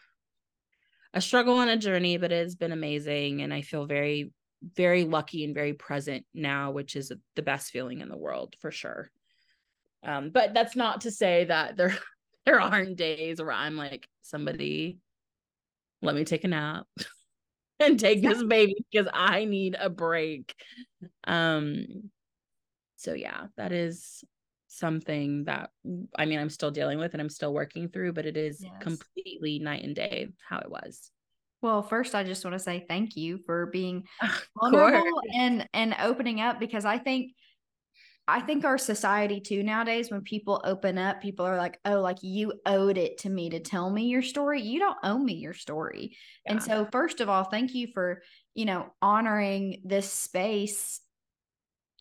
a 1.13 1.21
struggle 1.21 1.61
and 1.61 1.71
a 1.71 1.77
journey, 1.77 2.19
but 2.19 2.31
it's 2.31 2.55
been 2.55 2.73
amazing 2.73 3.43
and 3.43 3.53
I 3.53 3.63
feel 3.63 3.87
very 3.87 4.33
very 4.63 5.05
lucky 5.05 5.45
and 5.45 5.55
very 5.55 5.73
present 5.73 6.27
now, 6.35 6.71
which 6.71 6.95
is 6.95 7.11
the 7.35 7.43
best 7.43 7.71
feeling 7.71 8.01
in 8.03 8.09
the 8.11 8.17
world 8.17 8.55
for 8.61 8.71
sure. 8.71 9.11
Um, 10.03 10.31
but 10.31 10.53
that's 10.55 10.77
not 10.77 11.03
to 11.03 11.11
say 11.11 11.45
that 11.45 11.77
there 11.77 11.97
there 12.47 12.61
aren't 12.61 12.97
days 12.97 13.41
where 13.41 13.53
I'm 13.53 13.77
like 13.77 14.09
somebody 14.23 14.99
let 16.03 16.15
me 16.15 16.25
take 16.25 16.45
a 16.45 16.49
nap 16.49 16.87
and 17.81 17.99
take 18.01 18.23
this 18.23 18.43
baby 18.43 18.77
because 18.91 19.11
I 19.13 19.45
need 19.45 19.77
a 19.79 19.91
break. 19.91 20.55
Um 21.25 22.11
so 22.97 23.15
yeah, 23.15 23.47
that 23.57 23.73
is 23.73 24.23
something 24.71 25.45
that 25.45 25.71
I 26.17 26.25
mean, 26.27 26.39
I'm 26.39 26.51
still 26.51 26.71
dealing 26.71 26.99
with 26.99 27.13
and 27.13 27.21
I'm 27.21 27.29
still 27.29 27.53
working 27.53 27.89
through, 27.89 28.13
but 28.13 28.25
it 28.25 28.37
is 28.37 28.63
yes. 28.63 28.73
completely 28.81 29.59
night 29.59 29.85
and 29.85 29.95
day 29.95 30.29
how 30.49 30.59
it 30.61 30.71
was. 30.71 31.11
Well, 31.61 31.83
first 31.83 32.15
I 32.15 32.25
just 32.25 32.45
want 32.45 32.55
to 32.55 32.59
say 32.59 32.87
thank 32.89 33.17
you 33.17 33.41
for 33.45 33.67
being 33.67 34.05
vulnerable 34.61 35.21
and 35.35 35.69
and 35.75 35.95
opening 36.01 36.41
up 36.41 36.61
because 36.61 36.85
I 36.85 36.99
think 36.99 37.33
I 38.29 38.41
think 38.41 38.65
our 38.65 38.79
society 38.79 39.41
too 39.41 39.65
nowadays 39.65 40.11
when 40.11 40.23
people 40.23 40.63
open 40.65 40.99
up, 40.99 41.21
people 41.21 41.45
are 41.45 41.57
like, 41.57 41.81
"Oh, 41.85 42.01
like 42.01 42.23
you 42.23 42.53
owed 42.65 42.97
it 42.97 43.19
to 43.19 43.29
me 43.29 43.51
to 43.51 43.61
tell 43.61 43.91
me 43.91 44.05
your 44.05 44.23
story. 44.23 44.63
You 44.63 44.79
don't 44.79 44.99
owe 45.03 45.19
me 45.19 45.35
your 45.35 45.55
story." 45.55 46.17
Yeah. 46.47 46.53
And 46.53 46.63
so 46.63 46.89
first 46.93 47.21
of 47.21 47.29
all, 47.29 47.45
thank 47.45 47.75
you 47.75 47.89
for, 47.93 48.23
you 48.55 48.67
know, 48.67 48.95
honoring 49.03 49.83
this 49.85 50.11
space 50.13 51.01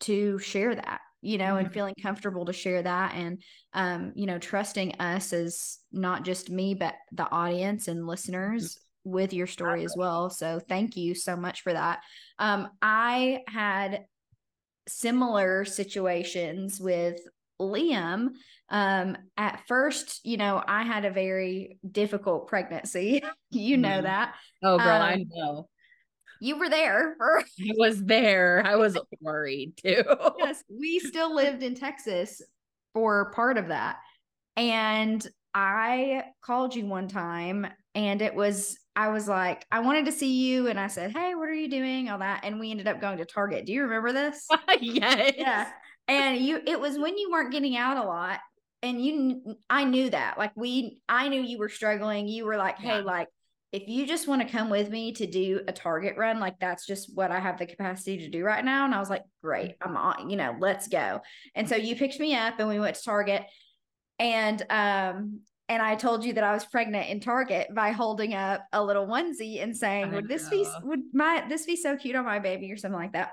to 0.02 0.38
share 0.38 0.74
that 0.74 1.00
you 1.22 1.38
know, 1.38 1.44
mm-hmm. 1.54 1.66
and 1.66 1.72
feeling 1.72 1.94
comfortable 2.02 2.44
to 2.46 2.52
share 2.52 2.82
that 2.82 3.14
and, 3.14 3.42
um, 3.74 4.12
you 4.14 4.26
know, 4.26 4.38
trusting 4.38 4.94
us 5.00 5.32
as 5.32 5.78
not 5.92 6.24
just 6.24 6.50
me, 6.50 6.74
but 6.74 6.94
the 7.12 7.30
audience 7.30 7.88
and 7.88 8.06
listeners 8.06 8.78
with 9.04 9.32
your 9.32 9.46
story 9.46 9.84
as 9.84 9.94
well. 9.96 10.30
So 10.30 10.60
thank 10.60 10.96
you 10.96 11.14
so 11.14 11.36
much 11.36 11.62
for 11.62 11.72
that. 11.72 12.00
Um, 12.38 12.68
I 12.82 13.40
had 13.48 14.04
similar 14.88 15.64
situations 15.64 16.80
with 16.80 17.20
Liam. 17.60 18.30
Um, 18.68 19.16
at 19.36 19.62
first, 19.68 20.20
you 20.24 20.36
know, 20.36 20.62
I 20.66 20.82
had 20.84 21.04
a 21.04 21.10
very 21.10 21.78
difficult 21.88 22.48
pregnancy. 22.48 23.22
you 23.50 23.76
know 23.76 23.88
mm-hmm. 23.88 24.04
that. 24.04 24.34
Oh, 24.62 24.78
girl, 24.78 24.88
um, 24.88 25.02
I 25.02 25.24
know. 25.28 25.68
You 26.40 26.58
were 26.58 26.68
there. 26.68 27.16
I 27.20 27.44
was 27.76 28.02
there. 28.02 28.62
I 28.64 28.76
was 28.76 28.98
worried 29.20 29.76
too. 29.76 30.02
yes, 30.38 30.64
we 30.68 30.98
still 30.98 31.34
lived 31.34 31.62
in 31.62 31.74
Texas 31.74 32.42
for 32.94 33.30
part 33.32 33.58
of 33.58 33.68
that. 33.68 33.98
And 34.56 35.24
I 35.54 36.24
called 36.42 36.74
you 36.74 36.86
one 36.86 37.08
time 37.08 37.66
and 37.94 38.22
it 38.22 38.34
was 38.34 38.78
I 38.96 39.08
was 39.08 39.28
like, 39.28 39.64
I 39.70 39.80
wanted 39.80 40.06
to 40.06 40.12
see 40.12 40.32
you. 40.46 40.66
And 40.66 40.78
I 40.78 40.88
said, 40.88 41.12
Hey, 41.12 41.34
what 41.34 41.48
are 41.48 41.54
you 41.54 41.70
doing? 41.70 42.08
All 42.10 42.18
that. 42.18 42.40
And 42.44 42.58
we 42.58 42.70
ended 42.70 42.88
up 42.88 43.00
going 43.00 43.18
to 43.18 43.24
Target. 43.24 43.64
Do 43.64 43.72
you 43.72 43.82
remember 43.82 44.12
this? 44.12 44.46
yes. 44.80 45.32
Yeah. 45.38 45.70
And 46.08 46.38
you, 46.38 46.60
it 46.66 46.78
was 46.80 46.98
when 46.98 47.16
you 47.16 47.30
weren't 47.30 47.52
getting 47.52 47.76
out 47.76 47.96
a 47.96 48.06
lot. 48.06 48.40
And 48.82 49.02
you, 49.02 49.56
I 49.70 49.84
knew 49.84 50.10
that. 50.10 50.38
Like, 50.38 50.52
we, 50.56 51.00
I 51.08 51.28
knew 51.28 51.40
you 51.40 51.58
were 51.58 51.68
struggling. 51.68 52.26
You 52.28 52.44
were 52.46 52.56
like, 52.56 52.78
Hey, 52.78 52.98
yeah. 52.98 53.04
like, 53.04 53.28
if 53.72 53.88
you 53.88 54.06
just 54.06 54.26
want 54.26 54.42
to 54.42 54.48
come 54.48 54.68
with 54.68 54.90
me 54.90 55.12
to 55.12 55.26
do 55.26 55.60
a 55.68 55.72
Target 55.72 56.16
run, 56.16 56.40
like 56.40 56.58
that's 56.58 56.86
just 56.86 57.14
what 57.14 57.30
I 57.30 57.38
have 57.38 57.58
the 57.58 57.66
capacity 57.66 58.18
to 58.18 58.28
do 58.28 58.44
right 58.44 58.64
now. 58.64 58.84
And 58.84 58.94
I 58.94 58.98
was 58.98 59.10
like, 59.10 59.22
Great. 59.42 59.76
I'm 59.80 59.96
on, 59.96 60.28
you 60.28 60.36
know, 60.36 60.56
let's 60.58 60.88
go. 60.88 61.20
And 61.54 61.68
so 61.68 61.76
you 61.76 61.94
picked 61.94 62.18
me 62.18 62.34
up 62.34 62.58
and 62.58 62.68
we 62.68 62.80
went 62.80 62.96
to 62.96 63.02
Target. 63.02 63.44
And 64.18 64.62
um, 64.70 65.40
and 65.68 65.80
I 65.80 65.94
told 65.94 66.24
you 66.24 66.32
that 66.32 66.42
I 66.42 66.52
was 66.52 66.64
pregnant 66.64 67.08
in 67.08 67.20
Target 67.20 67.68
by 67.72 67.92
holding 67.92 68.34
up 68.34 68.66
a 68.72 68.82
little 68.82 69.06
onesie 69.06 69.62
and 69.62 69.74
saying, 69.74 70.10
"Would 70.12 70.28
this 70.28 70.48
be 70.48 70.66
would 70.82 71.00
my 71.14 71.44
this 71.48 71.64
be 71.64 71.76
so 71.76 71.96
cute 71.96 72.16
on 72.16 72.24
my 72.24 72.40
baby 72.40 72.72
or 72.72 72.76
something 72.76 72.98
like 72.98 73.12
that?" 73.12 73.30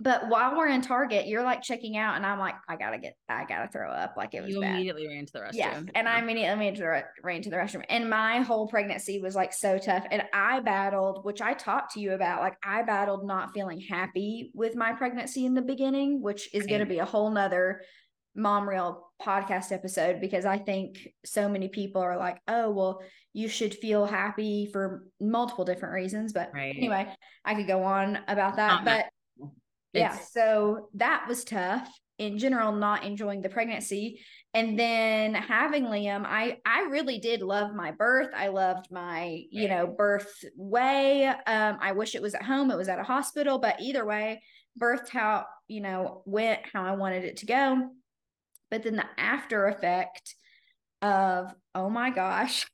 But 0.00 0.28
while 0.28 0.56
we're 0.56 0.68
in 0.68 0.80
Target, 0.80 1.28
you're 1.28 1.44
like 1.44 1.62
checking 1.62 1.96
out, 1.96 2.16
and 2.16 2.26
I'm 2.26 2.38
like, 2.38 2.56
I 2.68 2.76
gotta 2.76 2.98
get, 2.98 3.14
I 3.28 3.44
gotta 3.44 3.68
throw 3.68 3.90
up. 3.90 4.14
Like 4.16 4.34
it 4.34 4.42
was. 4.42 4.50
You 4.50 4.60
bad. 4.60 4.74
immediately 4.74 5.06
ran 5.06 5.26
to 5.26 5.32
the 5.32 5.38
restroom. 5.38 5.52
Yeah, 5.54 5.82
and 5.94 6.08
I 6.08 6.18
immediately 6.18 6.58
ran 6.58 6.74
to 6.74 6.80
the 6.80 7.04
ran 7.22 7.42
to 7.42 7.50
the 7.50 7.56
restroom, 7.56 7.84
and 7.88 8.10
my 8.10 8.40
whole 8.40 8.66
pregnancy 8.66 9.20
was 9.20 9.36
like 9.36 9.52
so 9.52 9.78
tough, 9.78 10.04
and 10.10 10.24
I 10.32 10.60
battled, 10.60 11.24
which 11.24 11.40
I 11.40 11.54
talked 11.54 11.92
to 11.92 12.00
you 12.00 12.12
about. 12.12 12.40
Like 12.40 12.56
I 12.64 12.82
battled 12.82 13.26
not 13.26 13.52
feeling 13.54 13.80
happy 13.80 14.50
with 14.54 14.74
my 14.74 14.92
pregnancy 14.92 15.46
in 15.46 15.54
the 15.54 15.62
beginning, 15.62 16.20
which 16.20 16.52
is 16.52 16.66
going 16.66 16.80
to 16.80 16.86
be 16.86 16.98
a 16.98 17.04
whole 17.04 17.30
nother 17.30 17.82
mom 18.34 18.68
real 18.68 19.08
podcast 19.20 19.72
episode 19.72 20.20
because 20.20 20.44
I 20.44 20.58
think 20.58 21.08
so 21.24 21.48
many 21.48 21.68
people 21.68 22.00
are 22.00 22.16
like, 22.16 22.38
oh, 22.48 22.70
well, 22.70 23.02
you 23.32 23.48
should 23.48 23.74
feel 23.74 24.06
happy 24.06 24.68
for 24.72 25.04
multiple 25.20 25.64
different 25.64 25.94
reasons. 25.94 26.32
But 26.32 26.50
right. 26.54 26.74
anyway, 26.76 27.08
I 27.44 27.54
could 27.54 27.66
go 27.66 27.82
on 27.82 28.18
about 28.28 28.56
that. 28.56 28.68
Not 28.68 28.84
but 28.84 29.04
yeah, 29.92 30.18
so 30.18 30.88
that 30.94 31.26
was 31.28 31.44
tough 31.44 31.88
in 32.18 32.38
general, 32.38 32.72
not 32.72 33.04
enjoying 33.04 33.42
the 33.42 33.48
pregnancy. 33.48 34.20
And 34.54 34.78
then 34.78 35.34
having 35.34 35.84
Liam, 35.84 36.24
I 36.26 36.58
I 36.64 36.82
really 36.82 37.18
did 37.18 37.42
love 37.42 37.74
my 37.74 37.90
birth. 37.90 38.30
I 38.34 38.48
loved 38.48 38.86
my, 38.90 39.42
you 39.50 39.68
know, 39.68 39.86
birth 39.86 40.44
way. 40.56 41.26
Um, 41.26 41.78
I 41.80 41.92
wish 41.92 42.14
it 42.14 42.22
was 42.22 42.34
at 42.34 42.42
home, 42.42 42.70
it 42.70 42.76
was 42.76 42.88
at 42.88 42.98
a 42.98 43.04
hospital, 43.04 43.58
but 43.58 43.80
either 43.80 44.04
way, 44.04 44.42
birthed 44.80 45.08
how, 45.08 45.46
you 45.68 45.80
know, 45.80 46.22
went 46.26 46.60
how 46.72 46.84
I 46.84 46.92
wanted 46.92 47.24
it 47.24 47.38
to 47.38 47.46
go 47.46 47.90
but 48.72 48.82
then 48.82 48.96
the 48.96 49.04
after 49.18 49.66
effect 49.66 50.34
of 51.02 51.54
oh 51.74 51.90
my 51.90 52.10
gosh 52.10 52.66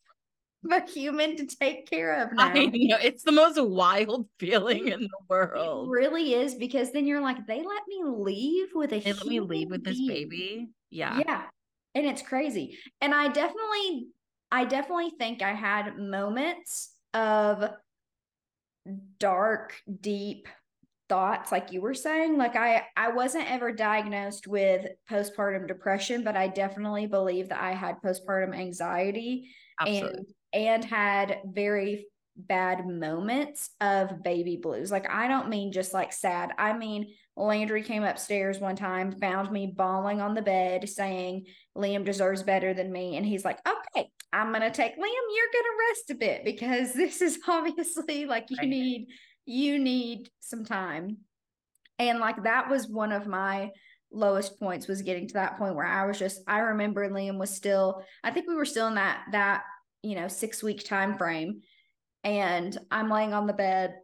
a 0.72 0.90
human 0.90 1.36
to 1.36 1.46
take 1.46 1.88
care 1.88 2.22
of 2.22 2.32
now. 2.32 2.48
I 2.48 2.66
know 2.66 2.98
it's 3.02 3.22
the 3.22 3.32
most 3.32 3.60
wild 3.60 4.28
feeling 4.38 4.88
in 4.88 5.00
the 5.00 5.18
world. 5.28 5.88
It 5.88 5.90
really 5.90 6.34
is 6.34 6.54
because 6.54 6.92
then 6.92 7.06
you're 7.06 7.20
like, 7.20 7.46
they 7.46 7.62
let 7.62 7.82
me 7.88 8.02
leave 8.04 8.68
with 8.74 8.92
a. 8.92 9.00
They 9.00 9.12
let 9.12 9.26
me 9.26 9.40
leave 9.40 9.70
with 9.70 9.84
this 9.84 10.00
baby. 10.06 10.68
Yeah, 10.90 11.20
yeah, 11.26 11.42
and 11.94 12.06
it's 12.06 12.22
crazy. 12.22 12.78
And 13.00 13.14
I 13.14 13.28
definitely, 13.28 14.08
I 14.50 14.64
definitely 14.64 15.10
think 15.18 15.42
I 15.42 15.52
had 15.52 15.98
moments 15.98 16.94
of 17.14 17.70
dark, 19.18 19.74
deep 20.00 20.48
thoughts 21.08 21.50
like 21.50 21.72
you 21.72 21.80
were 21.80 21.94
saying 21.94 22.36
like 22.36 22.54
i 22.54 22.82
i 22.96 23.08
wasn't 23.08 23.50
ever 23.50 23.72
diagnosed 23.72 24.46
with 24.46 24.86
postpartum 25.10 25.66
depression 25.66 26.22
but 26.22 26.36
i 26.36 26.46
definitely 26.46 27.06
believe 27.06 27.48
that 27.48 27.62
i 27.62 27.72
had 27.72 27.96
postpartum 28.04 28.54
anxiety 28.54 29.48
Absolutely. 29.80 30.18
and 30.18 30.26
and 30.52 30.84
had 30.84 31.38
very 31.44 32.06
bad 32.36 32.86
moments 32.86 33.70
of 33.80 34.22
baby 34.22 34.56
blues 34.56 34.92
like 34.92 35.10
i 35.10 35.26
don't 35.26 35.48
mean 35.48 35.72
just 35.72 35.92
like 35.92 36.12
sad 36.12 36.52
i 36.56 36.72
mean 36.72 37.12
landry 37.36 37.82
came 37.82 38.04
upstairs 38.04 38.60
one 38.60 38.76
time 38.76 39.10
found 39.10 39.50
me 39.50 39.66
bawling 39.66 40.20
on 40.20 40.34
the 40.34 40.42
bed 40.42 40.88
saying 40.88 41.44
liam 41.76 42.04
deserves 42.04 42.44
better 42.44 42.72
than 42.74 42.92
me 42.92 43.16
and 43.16 43.26
he's 43.26 43.44
like 43.44 43.58
okay 43.66 44.08
i'm 44.32 44.52
gonna 44.52 44.70
take 44.70 44.92
liam 44.92 45.00
you're 45.02 45.52
gonna 45.52 45.76
rest 45.88 46.10
a 46.10 46.14
bit 46.14 46.44
because 46.44 46.92
this 46.94 47.20
is 47.20 47.40
obviously 47.48 48.24
like 48.24 48.46
you 48.50 48.56
right. 48.58 48.68
need 48.68 49.08
you 49.48 49.78
need 49.78 50.28
some 50.40 50.64
time. 50.64 51.16
And 51.98 52.20
like 52.20 52.44
that 52.44 52.68
was 52.68 52.86
one 52.86 53.12
of 53.12 53.26
my 53.26 53.70
lowest 54.12 54.60
points 54.60 54.86
was 54.86 55.02
getting 55.02 55.26
to 55.26 55.34
that 55.34 55.58
point 55.58 55.74
where 55.74 55.86
I 55.86 56.06
was 56.06 56.18
just 56.18 56.42
I 56.46 56.58
remember 56.60 57.08
Liam 57.08 57.38
was 57.38 57.50
still 57.50 58.02
I 58.22 58.30
think 58.30 58.46
we 58.46 58.54
were 58.54 58.64
still 58.64 58.86
in 58.86 58.94
that 58.94 59.24
that 59.32 59.62
you 60.02 60.14
know 60.14 60.28
6 60.28 60.62
week 60.62 60.84
time 60.84 61.16
frame 61.18 61.62
and 62.24 62.76
I'm 62.90 63.10
laying 63.10 63.32
on 63.32 63.46
the 63.46 63.52
bed 63.52 63.94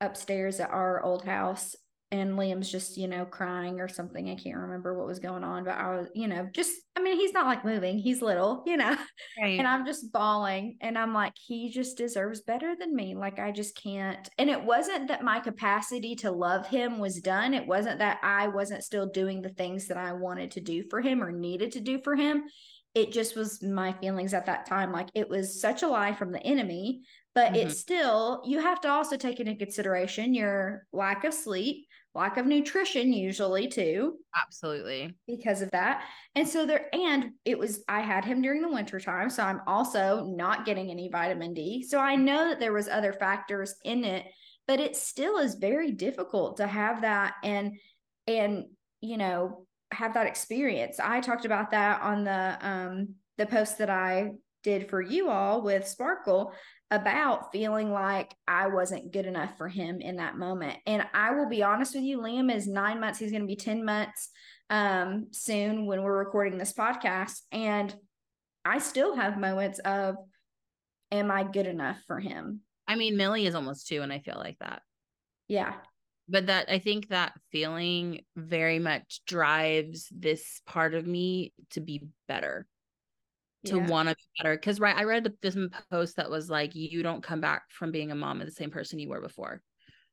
upstairs 0.00 0.60
at 0.60 0.70
our 0.70 1.02
old 1.02 1.24
house 1.24 1.74
and 2.10 2.38
Liam's 2.38 2.70
just, 2.70 2.96
you 2.96 3.06
know, 3.06 3.26
crying 3.26 3.80
or 3.80 3.88
something. 3.88 4.30
I 4.30 4.34
can't 4.34 4.56
remember 4.56 4.96
what 4.96 5.06
was 5.06 5.18
going 5.18 5.44
on, 5.44 5.64
but 5.64 5.74
I 5.74 5.94
was, 5.94 6.08
you 6.14 6.26
know, 6.26 6.48
just, 6.54 6.72
I 6.96 7.02
mean, 7.02 7.16
he's 7.16 7.34
not 7.34 7.46
like 7.46 7.66
moving, 7.66 7.98
he's 7.98 8.22
little, 8.22 8.62
you 8.66 8.78
know, 8.78 8.96
right. 9.40 9.58
and 9.58 9.68
I'm 9.68 9.84
just 9.84 10.10
bawling. 10.10 10.78
And 10.80 10.96
I'm 10.96 11.12
like, 11.12 11.34
he 11.36 11.70
just 11.70 11.98
deserves 11.98 12.40
better 12.40 12.74
than 12.78 12.96
me. 12.96 13.14
Like, 13.14 13.38
I 13.38 13.52
just 13.52 13.76
can't. 13.76 14.26
And 14.38 14.48
it 14.48 14.62
wasn't 14.62 15.08
that 15.08 15.22
my 15.22 15.38
capacity 15.40 16.16
to 16.16 16.30
love 16.30 16.66
him 16.66 16.98
was 16.98 17.20
done. 17.20 17.52
It 17.52 17.66
wasn't 17.66 17.98
that 17.98 18.20
I 18.22 18.48
wasn't 18.48 18.84
still 18.84 19.06
doing 19.06 19.42
the 19.42 19.50
things 19.50 19.86
that 19.88 19.98
I 19.98 20.14
wanted 20.14 20.52
to 20.52 20.60
do 20.60 20.84
for 20.88 21.02
him 21.02 21.22
or 21.22 21.30
needed 21.30 21.72
to 21.72 21.80
do 21.80 22.00
for 22.02 22.16
him. 22.16 22.44
It 22.98 23.12
just 23.12 23.36
was 23.36 23.62
my 23.62 23.92
feelings 23.92 24.34
at 24.34 24.46
that 24.46 24.66
time. 24.66 24.92
Like, 24.92 25.08
it 25.14 25.28
was 25.28 25.60
such 25.60 25.82
a 25.82 25.88
lie 25.88 26.14
from 26.14 26.32
the 26.32 26.42
enemy 26.42 27.02
but 27.38 27.52
mm-hmm. 27.52 27.68
it's 27.68 27.78
still 27.78 28.42
you 28.44 28.60
have 28.60 28.80
to 28.80 28.88
also 28.88 29.16
take 29.16 29.38
into 29.38 29.54
consideration 29.54 30.34
your 30.34 30.86
lack 30.92 31.22
of 31.22 31.32
sleep 31.32 31.86
lack 32.12 32.36
of 32.36 32.46
nutrition 32.46 33.12
usually 33.12 33.68
too 33.68 34.16
absolutely 34.36 35.14
because 35.28 35.62
of 35.62 35.70
that 35.70 36.02
and 36.34 36.48
so 36.48 36.66
there 36.66 36.92
and 36.92 37.30
it 37.44 37.56
was 37.56 37.84
i 37.88 38.00
had 38.00 38.24
him 38.24 38.42
during 38.42 38.60
the 38.60 38.68
winter 38.68 38.98
time 38.98 39.30
so 39.30 39.44
i'm 39.44 39.60
also 39.68 40.24
not 40.24 40.66
getting 40.66 40.90
any 40.90 41.08
vitamin 41.08 41.54
d 41.54 41.80
so 41.88 42.00
i 42.00 42.16
know 42.16 42.48
that 42.48 42.58
there 42.58 42.72
was 42.72 42.88
other 42.88 43.12
factors 43.12 43.76
in 43.84 44.04
it 44.04 44.24
but 44.66 44.80
it 44.80 44.96
still 44.96 45.38
is 45.38 45.54
very 45.54 45.92
difficult 45.92 46.56
to 46.56 46.66
have 46.66 47.02
that 47.02 47.34
and 47.44 47.78
and 48.26 48.64
you 49.00 49.16
know 49.16 49.64
have 49.92 50.14
that 50.14 50.26
experience 50.26 50.98
i 51.00 51.20
talked 51.20 51.44
about 51.44 51.70
that 51.70 52.00
on 52.02 52.24
the 52.24 52.58
um 52.60 53.08
the 53.36 53.46
post 53.46 53.78
that 53.78 53.90
i 53.90 54.30
did 54.62 54.88
for 54.88 55.00
you 55.00 55.30
all 55.30 55.62
with 55.62 55.86
sparkle 55.86 56.52
about 56.90 57.52
feeling 57.52 57.92
like 57.92 58.34
I 58.46 58.68
wasn't 58.68 59.12
good 59.12 59.26
enough 59.26 59.56
for 59.58 59.68
him 59.68 60.00
in 60.00 60.16
that 60.16 60.36
moment. 60.36 60.78
And 60.86 61.06
I 61.12 61.32
will 61.32 61.48
be 61.48 61.62
honest 61.62 61.94
with 61.94 62.04
you, 62.04 62.18
Liam 62.18 62.54
is 62.54 62.66
nine 62.66 63.00
months. 63.00 63.18
He's 63.18 63.30
going 63.30 63.42
to 63.42 63.46
be 63.46 63.56
10 63.56 63.84
months 63.84 64.30
um, 64.70 65.26
soon 65.30 65.86
when 65.86 66.02
we're 66.02 66.16
recording 66.16 66.58
this 66.58 66.72
podcast. 66.72 67.40
And 67.52 67.94
I 68.64 68.78
still 68.78 69.14
have 69.16 69.38
moments 69.38 69.78
of, 69.80 70.16
am 71.10 71.30
I 71.30 71.44
good 71.44 71.66
enough 71.66 71.98
for 72.06 72.18
him? 72.18 72.60
I 72.86 72.96
mean, 72.96 73.16
Millie 73.18 73.46
is 73.46 73.54
almost 73.54 73.86
two, 73.86 74.00
and 74.00 74.12
I 74.12 74.20
feel 74.20 74.36
like 74.36 74.56
that. 74.60 74.80
Yeah. 75.46 75.74
But 76.28 76.46
that 76.46 76.68
I 76.70 76.78
think 76.78 77.08
that 77.08 77.32
feeling 77.50 78.20
very 78.36 78.78
much 78.78 79.22
drives 79.26 80.08
this 80.10 80.60
part 80.66 80.94
of 80.94 81.06
me 81.06 81.54
to 81.70 81.80
be 81.80 82.02
better 82.26 82.66
to 83.66 83.78
yeah. 83.78 83.86
want 83.86 84.08
to 84.08 84.14
be 84.14 84.22
better. 84.38 84.54
Because 84.54 84.80
right, 84.80 84.96
I 84.96 85.04
read 85.04 85.32
this 85.42 85.56
post 85.90 86.16
that 86.16 86.30
was 86.30 86.50
like, 86.50 86.74
you 86.74 87.02
don't 87.02 87.22
come 87.22 87.40
back 87.40 87.62
from 87.70 87.90
being 87.90 88.10
a 88.10 88.14
mom 88.14 88.40
as 88.40 88.46
the 88.48 88.52
same 88.52 88.70
person 88.70 88.98
you 88.98 89.08
were 89.08 89.20
before. 89.20 89.62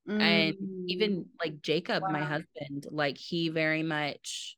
Mm. 0.09 0.21
And 0.21 0.55
even 0.87 1.25
like 1.43 1.61
Jacob, 1.61 2.03
wow. 2.03 2.09
my 2.09 2.21
husband, 2.21 2.87
like 2.89 3.17
he 3.17 3.49
very 3.49 3.83
much, 3.83 4.57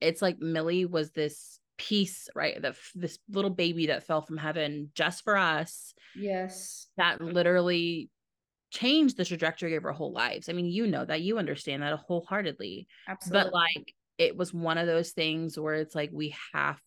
it's 0.00 0.22
like 0.22 0.38
Millie 0.38 0.86
was 0.86 1.10
this 1.12 1.58
piece, 1.76 2.28
right? 2.34 2.60
That 2.60 2.76
this 2.94 3.18
little 3.28 3.50
baby 3.50 3.86
that 3.86 4.06
fell 4.06 4.22
from 4.22 4.38
heaven 4.38 4.90
just 4.94 5.24
for 5.24 5.36
us. 5.36 5.94
Yes. 6.16 6.86
That 6.96 7.20
literally 7.20 8.10
changed 8.74 9.16
the 9.16 9.24
trajectory 9.24 9.76
of 9.76 9.84
our 9.84 9.92
whole 9.92 10.12
lives. 10.12 10.48
I 10.48 10.52
mean, 10.52 10.66
you 10.66 10.86
know 10.86 11.04
that, 11.04 11.22
you 11.22 11.38
understand 11.38 11.82
that 11.82 11.96
wholeheartedly. 11.98 12.88
Absolutely. 13.08 13.44
But 13.44 13.54
like, 13.54 13.94
it 14.18 14.36
was 14.36 14.52
one 14.52 14.78
of 14.78 14.86
those 14.86 15.12
things 15.12 15.58
where 15.58 15.74
it's 15.74 15.94
like 15.94 16.10
we 16.12 16.34
have 16.52 16.80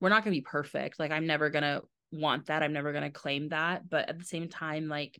we're 0.00 0.10
not 0.10 0.24
going 0.24 0.34
to 0.34 0.40
be 0.40 0.44
perfect. 0.44 0.98
Like 0.98 1.12
I'm 1.12 1.26
never 1.26 1.48
going 1.48 1.62
to 1.62 1.82
want 2.12 2.46
that. 2.46 2.62
I'm 2.62 2.72
never 2.72 2.92
going 2.92 3.04
to 3.04 3.10
claim 3.10 3.48
that. 3.48 3.88
But 3.88 4.08
at 4.08 4.18
the 4.18 4.24
same 4.24 4.48
time, 4.48 4.88
like, 4.88 5.18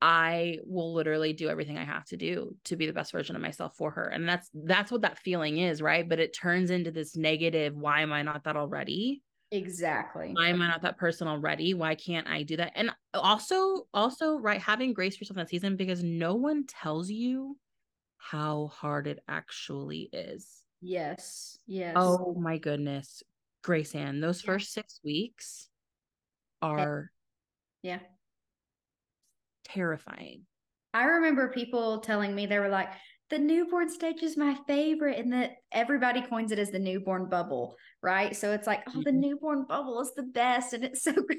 I 0.00 0.58
will 0.66 0.92
literally 0.92 1.32
do 1.32 1.48
everything 1.48 1.78
I 1.78 1.84
have 1.84 2.04
to 2.06 2.16
do 2.16 2.56
to 2.64 2.74
be 2.74 2.86
the 2.86 2.92
best 2.92 3.12
version 3.12 3.36
of 3.36 3.42
myself 3.42 3.76
for 3.76 3.92
her. 3.92 4.08
And 4.08 4.28
that's 4.28 4.50
that's 4.52 4.90
what 4.90 5.02
that 5.02 5.18
feeling 5.18 5.58
is, 5.58 5.80
right? 5.80 6.08
But 6.08 6.18
it 6.18 6.36
turns 6.36 6.70
into 6.70 6.90
this 6.90 7.16
negative, 7.16 7.76
why 7.76 8.00
am 8.00 8.12
I 8.12 8.22
not 8.22 8.42
that 8.44 8.56
already? 8.56 9.22
Exactly. 9.52 10.32
Why 10.32 10.48
am 10.48 10.62
I 10.62 10.68
not 10.68 10.82
that 10.82 10.96
person 10.96 11.28
already? 11.28 11.74
Why 11.74 11.94
can't 11.94 12.26
I 12.26 12.42
do 12.42 12.56
that? 12.56 12.72
And 12.74 12.90
also, 13.12 13.86
also, 13.92 14.36
right, 14.38 14.60
having 14.60 14.94
grace 14.94 15.14
for 15.16 15.24
yourself 15.24 15.36
that 15.36 15.50
season 15.50 15.76
because 15.76 16.02
no 16.02 16.34
one 16.34 16.66
tells 16.66 17.10
you 17.10 17.58
how 18.16 18.68
hard 18.68 19.06
it 19.06 19.18
actually 19.28 20.08
is. 20.12 20.62
Yes. 20.80 21.58
Yes. 21.66 21.96
Oh 21.96 22.34
my 22.34 22.56
goodness. 22.56 23.22
Grace 23.62 23.94
Ann, 23.94 24.20
those 24.20 24.42
yeah. 24.42 24.52
first 24.52 24.72
six 24.72 25.00
weeks 25.04 25.68
are 26.62 27.10
yeah 27.82 27.98
terrifying. 29.64 30.42
I 30.94 31.04
remember 31.04 31.48
people 31.48 32.00
telling 32.00 32.34
me 32.34 32.46
they 32.46 32.58
were 32.58 32.68
like, 32.68 32.90
the 33.32 33.38
newborn 33.38 33.88
stage 33.88 34.22
is 34.22 34.36
my 34.36 34.54
favorite, 34.66 35.18
and 35.18 35.32
that 35.32 35.52
everybody 35.72 36.20
coins 36.20 36.52
it 36.52 36.58
as 36.58 36.70
the 36.70 36.78
newborn 36.78 37.30
bubble, 37.30 37.74
right? 38.02 38.36
So 38.36 38.52
it's 38.52 38.66
like, 38.66 38.82
oh, 38.88 39.02
the 39.02 39.10
mm-hmm. 39.10 39.20
newborn 39.20 39.64
bubble 39.66 40.02
is 40.02 40.12
the 40.14 40.24
best, 40.24 40.74
and 40.74 40.84
it's 40.84 41.02
so 41.02 41.12
great. 41.26 41.38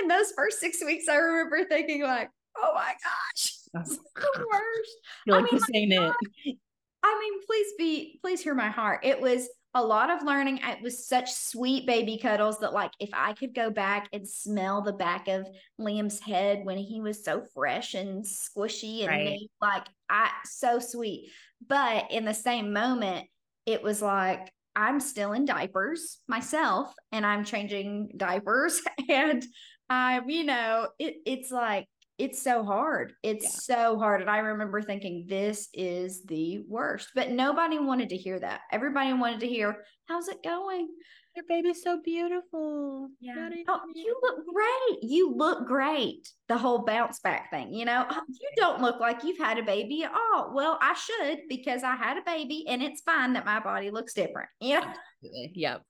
In 0.00 0.06
those 0.06 0.32
first 0.36 0.60
six 0.60 0.78
weeks, 0.84 1.08
I 1.08 1.16
remember 1.16 1.64
thinking 1.68 2.04
like, 2.04 2.30
oh 2.56 2.70
my 2.76 2.92
gosh, 2.92 3.52
that's 3.74 3.96
the 3.96 4.46
worst. 4.52 4.90
You're 5.26 5.40
like, 5.40 5.50
I 5.50 5.52
mean, 5.52 5.60
this 5.60 5.68
ain't 5.74 5.92
it. 5.92 6.56
I 7.02 7.18
mean, 7.20 7.40
please 7.44 7.66
be, 7.76 8.18
please 8.22 8.40
hear 8.40 8.54
my 8.54 8.70
heart. 8.70 9.00
It 9.02 9.20
was 9.20 9.48
a 9.76 9.82
lot 9.82 10.10
of 10.10 10.22
learning. 10.22 10.58
It 10.64 10.82
was 10.82 11.06
such 11.06 11.30
sweet 11.30 11.86
baby 11.86 12.18
cuddles 12.18 12.58
that, 12.60 12.72
like, 12.72 12.92
if 12.98 13.10
I 13.12 13.34
could 13.34 13.54
go 13.54 13.70
back 13.70 14.08
and 14.12 14.26
smell 14.26 14.80
the 14.80 14.94
back 14.94 15.28
of 15.28 15.46
Liam's 15.78 16.18
head 16.18 16.64
when 16.64 16.78
he 16.78 17.02
was 17.02 17.22
so 17.22 17.44
fresh 17.54 17.92
and 17.92 18.24
squishy 18.24 19.00
and 19.00 19.08
right. 19.08 19.24
neat, 19.24 19.50
like, 19.60 19.86
I 20.08 20.30
so 20.44 20.78
sweet. 20.78 21.30
But 21.68 22.10
in 22.10 22.24
the 22.24 22.34
same 22.34 22.72
moment, 22.72 23.26
it 23.66 23.82
was 23.82 24.00
like 24.00 24.50
I'm 24.74 24.98
still 24.98 25.32
in 25.32 25.44
diapers 25.44 26.20
myself, 26.26 26.94
and 27.12 27.26
I'm 27.26 27.44
changing 27.44 28.12
diapers, 28.16 28.80
and 29.10 29.44
I'm, 29.90 30.28
you 30.30 30.44
know, 30.44 30.88
it, 30.98 31.16
it's 31.26 31.50
like 31.50 31.86
it's 32.18 32.42
so 32.42 32.64
hard. 32.64 33.12
It's 33.22 33.44
yeah. 33.68 33.76
so 33.76 33.98
hard. 33.98 34.20
And 34.20 34.30
I 34.30 34.38
remember 34.38 34.80
thinking, 34.80 35.26
this 35.28 35.68
is 35.74 36.22
the 36.24 36.60
worst. 36.66 37.10
But 37.14 37.30
nobody 37.30 37.78
wanted 37.78 38.08
to 38.10 38.16
hear 38.16 38.40
that. 38.40 38.60
Everybody 38.72 39.12
wanted 39.12 39.40
to 39.40 39.48
hear, 39.48 39.84
how's 40.08 40.28
it 40.28 40.42
going? 40.42 40.88
Your 41.34 41.44
baby's 41.46 41.82
so 41.82 42.00
beautiful. 42.02 43.10
Yeah. 43.20 43.50
Oh, 43.68 43.80
you 43.94 44.18
look 44.22 44.38
great. 44.46 45.02
You 45.02 45.34
look 45.34 45.66
great. 45.66 46.26
The 46.48 46.56
whole 46.56 46.86
bounce 46.86 47.20
back 47.20 47.50
thing, 47.50 47.74
you 47.74 47.84
know, 47.84 48.06
oh, 48.08 48.22
you 48.28 48.48
don't 48.56 48.80
look 48.80 49.00
like 49.00 49.22
you've 49.22 49.36
had 49.36 49.58
a 49.58 49.62
baby 49.62 50.04
at 50.04 50.12
all. 50.12 50.54
Well, 50.54 50.78
I 50.80 50.94
should 50.94 51.40
because 51.50 51.82
I 51.82 51.94
had 51.94 52.16
a 52.16 52.22
baby 52.24 52.64
and 52.66 52.82
it's 52.82 53.02
fine 53.02 53.34
that 53.34 53.44
my 53.44 53.60
body 53.60 53.90
looks 53.90 54.14
different. 54.14 54.48
Yeah. 54.60 54.94
Yep. 55.22 55.82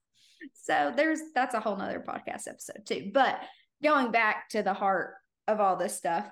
So 0.52 0.92
there's 0.96 1.20
that's 1.34 1.54
a 1.54 1.60
whole 1.60 1.76
nother 1.76 2.04
podcast 2.06 2.48
episode 2.48 2.84
too. 2.84 3.10
But 3.12 3.40
going 3.82 4.10
back 4.10 4.48
to 4.50 4.62
the 4.62 4.74
heart 4.74 5.14
of 5.48 5.60
all 5.60 5.76
this 5.76 5.96
stuff. 5.96 6.26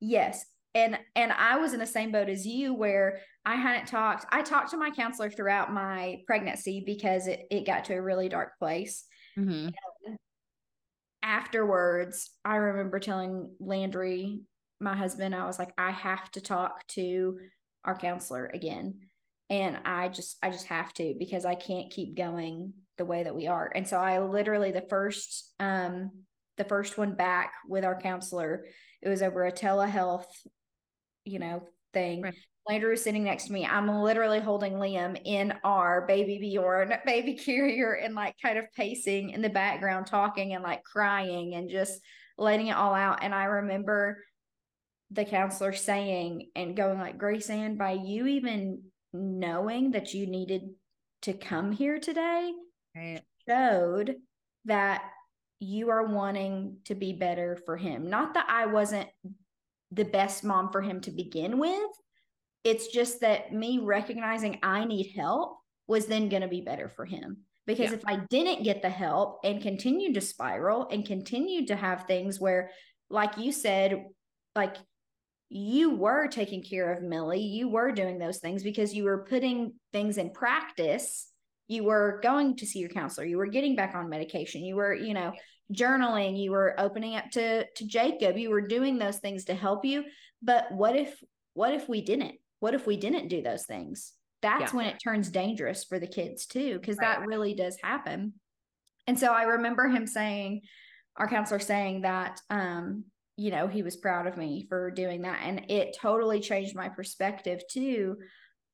Yes. 0.00 0.44
And 0.74 0.98
and 1.16 1.32
I 1.32 1.58
was 1.58 1.72
in 1.72 1.80
the 1.80 1.86
same 1.86 2.12
boat 2.12 2.28
as 2.28 2.46
you 2.46 2.74
where 2.74 3.20
I 3.44 3.56
hadn't 3.56 3.86
talked. 3.86 4.26
I 4.30 4.42
talked 4.42 4.70
to 4.70 4.76
my 4.76 4.90
counselor 4.90 5.30
throughout 5.30 5.72
my 5.72 6.20
pregnancy 6.26 6.82
because 6.84 7.26
it, 7.26 7.46
it 7.50 7.66
got 7.66 7.86
to 7.86 7.94
a 7.94 8.02
really 8.02 8.28
dark 8.28 8.58
place. 8.58 9.04
Mm-hmm. 9.36 9.70
Afterwards, 11.22 12.30
I 12.44 12.56
remember 12.56 13.00
telling 13.00 13.50
Landry, 13.58 14.40
my 14.80 14.96
husband, 14.96 15.34
I 15.34 15.46
was 15.46 15.58
like, 15.58 15.72
I 15.78 15.90
have 15.90 16.30
to 16.32 16.40
talk 16.40 16.86
to 16.88 17.38
our 17.84 17.96
counselor 17.96 18.50
again. 18.52 19.00
And 19.50 19.78
I 19.84 20.08
just 20.08 20.36
I 20.42 20.50
just 20.50 20.66
have 20.66 20.92
to 20.94 21.14
because 21.18 21.44
I 21.46 21.54
can't 21.54 21.90
keep 21.90 22.16
going 22.16 22.74
the 22.98 23.06
way 23.06 23.22
that 23.22 23.34
we 23.34 23.46
are. 23.46 23.72
And 23.74 23.88
so 23.88 23.96
I 23.96 24.20
literally 24.20 24.72
the 24.72 24.86
first 24.90 25.52
um 25.58 26.10
the 26.58 26.64
first 26.64 26.98
one 26.98 27.14
back 27.14 27.52
with 27.66 27.84
our 27.84 27.98
counselor. 27.98 28.66
It 29.00 29.08
was 29.08 29.22
over 29.22 29.46
a 29.46 29.52
telehealth, 29.52 30.26
you 31.24 31.38
know, 31.38 31.62
thing. 31.92 32.22
Right. 32.22 32.34
Landry 32.68 32.90
was 32.90 33.02
sitting 33.02 33.24
next 33.24 33.46
to 33.46 33.52
me. 33.52 33.64
I'm 33.64 33.88
literally 33.88 34.40
holding 34.40 34.74
Liam 34.74 35.18
in 35.24 35.54
our 35.64 36.06
BabyBjörn 36.06 37.02
baby 37.06 37.34
carrier 37.34 37.94
and 37.94 38.14
like 38.14 38.34
kind 38.44 38.58
of 38.58 38.66
pacing 38.76 39.30
in 39.30 39.40
the 39.40 39.48
background, 39.48 40.06
talking 40.06 40.52
and 40.52 40.62
like 40.62 40.84
crying 40.84 41.54
and 41.54 41.70
just 41.70 41.98
letting 42.36 42.66
it 42.66 42.76
all 42.76 42.94
out. 42.94 43.20
And 43.22 43.34
I 43.34 43.44
remember 43.44 44.22
the 45.10 45.24
counselor 45.24 45.72
saying 45.72 46.50
and 46.54 46.76
going 46.76 46.98
like, 46.98 47.16
Grace 47.16 47.48
Ann, 47.48 47.78
by 47.78 47.92
you 47.92 48.26
even 48.26 48.82
knowing 49.14 49.92
that 49.92 50.12
you 50.12 50.26
needed 50.26 50.62
to 51.22 51.32
come 51.32 51.72
here 51.72 51.98
today, 51.98 52.52
right. 52.94 53.22
showed 53.48 54.16
that 54.66 55.02
you 55.60 55.90
are 55.90 56.06
wanting 56.06 56.78
to 56.84 56.94
be 56.94 57.12
better 57.12 57.58
for 57.66 57.76
him. 57.76 58.08
Not 58.08 58.34
that 58.34 58.46
I 58.48 58.66
wasn't 58.66 59.08
the 59.90 60.04
best 60.04 60.44
mom 60.44 60.70
for 60.70 60.82
him 60.82 61.00
to 61.02 61.10
begin 61.10 61.58
with. 61.58 61.90
It's 62.64 62.88
just 62.88 63.20
that 63.20 63.52
me 63.52 63.78
recognizing 63.78 64.58
I 64.62 64.84
need 64.84 65.12
help 65.16 65.58
was 65.86 66.06
then 66.06 66.28
going 66.28 66.42
to 66.42 66.48
be 66.48 66.60
better 66.60 66.88
for 66.88 67.04
him. 67.04 67.38
Because 67.66 67.90
yeah. 67.90 67.96
if 67.96 68.02
I 68.06 68.16
didn't 68.30 68.64
get 68.64 68.82
the 68.82 68.88
help 68.90 69.40
and 69.44 69.60
continued 69.60 70.14
to 70.14 70.20
spiral 70.20 70.88
and 70.90 71.04
continued 71.04 71.68
to 71.68 71.76
have 71.76 72.04
things 72.04 72.40
where, 72.40 72.70
like 73.10 73.36
you 73.36 73.52
said, 73.52 74.06
like 74.54 74.76
you 75.50 75.94
were 75.94 76.28
taking 76.28 76.62
care 76.62 76.92
of 76.92 77.02
Millie, 77.02 77.40
you 77.40 77.68
were 77.68 77.92
doing 77.92 78.18
those 78.18 78.38
things 78.38 78.62
because 78.62 78.94
you 78.94 79.04
were 79.04 79.24
putting 79.24 79.74
things 79.92 80.18
in 80.18 80.30
practice 80.30 81.30
you 81.68 81.84
were 81.84 82.18
going 82.22 82.56
to 82.56 82.66
see 82.66 82.80
your 82.80 82.88
counselor 82.88 83.26
you 83.26 83.38
were 83.38 83.46
getting 83.46 83.76
back 83.76 83.94
on 83.94 84.08
medication 84.08 84.64
you 84.64 84.74
were 84.74 84.94
you 84.94 85.14
know 85.14 85.32
journaling 85.72 86.42
you 86.42 86.50
were 86.50 86.74
opening 86.78 87.14
up 87.14 87.30
to 87.30 87.64
to 87.74 87.86
jacob 87.86 88.38
you 88.38 88.50
were 88.50 88.66
doing 88.66 88.98
those 88.98 89.18
things 89.18 89.44
to 89.44 89.54
help 89.54 89.84
you. 89.84 90.04
But 90.42 90.70
what 90.72 90.96
if 90.96 91.22
what 91.54 91.74
if 91.74 91.88
we 91.88 92.02
didn't? 92.02 92.36
What 92.60 92.74
if 92.74 92.86
we 92.86 92.96
didn't 92.96 93.28
do 93.28 93.42
those 93.42 93.66
things? 93.66 94.12
That's 94.40 94.72
yeah. 94.72 94.76
when 94.76 94.86
it 94.86 95.00
turns 95.02 95.30
dangerous 95.30 95.84
for 95.84 95.98
the 95.98 96.06
kids 96.06 96.46
too 96.46 96.78
because 96.78 96.96
right. 96.98 97.18
that 97.18 97.26
really 97.26 97.54
does 97.54 97.76
happen. 97.82 98.34
And 99.06 99.18
so 99.18 99.32
i 99.32 99.42
remember 99.44 99.88
him 99.88 100.06
saying 100.06 100.62
our 101.16 101.28
counselor 101.28 101.58
saying 101.58 102.02
that 102.02 102.40
um 102.50 103.04
you 103.36 103.50
know 103.50 103.66
he 103.66 103.82
was 103.82 103.96
proud 103.96 104.26
of 104.26 104.36
me 104.36 104.66
for 104.68 104.90
doing 104.90 105.22
that. 105.22 105.40
And 105.42 105.70
it 105.70 105.96
totally 106.00 106.40
changed 106.40 106.76
my 106.76 106.88
perspective 106.88 107.62
too 107.70 108.16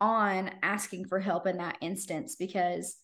on 0.05 0.51
asking 0.63 1.07
for 1.07 1.19
help 1.19 1.47
in 1.47 1.57
that 1.57 1.79
instance 1.81 2.37
because 2.37 2.97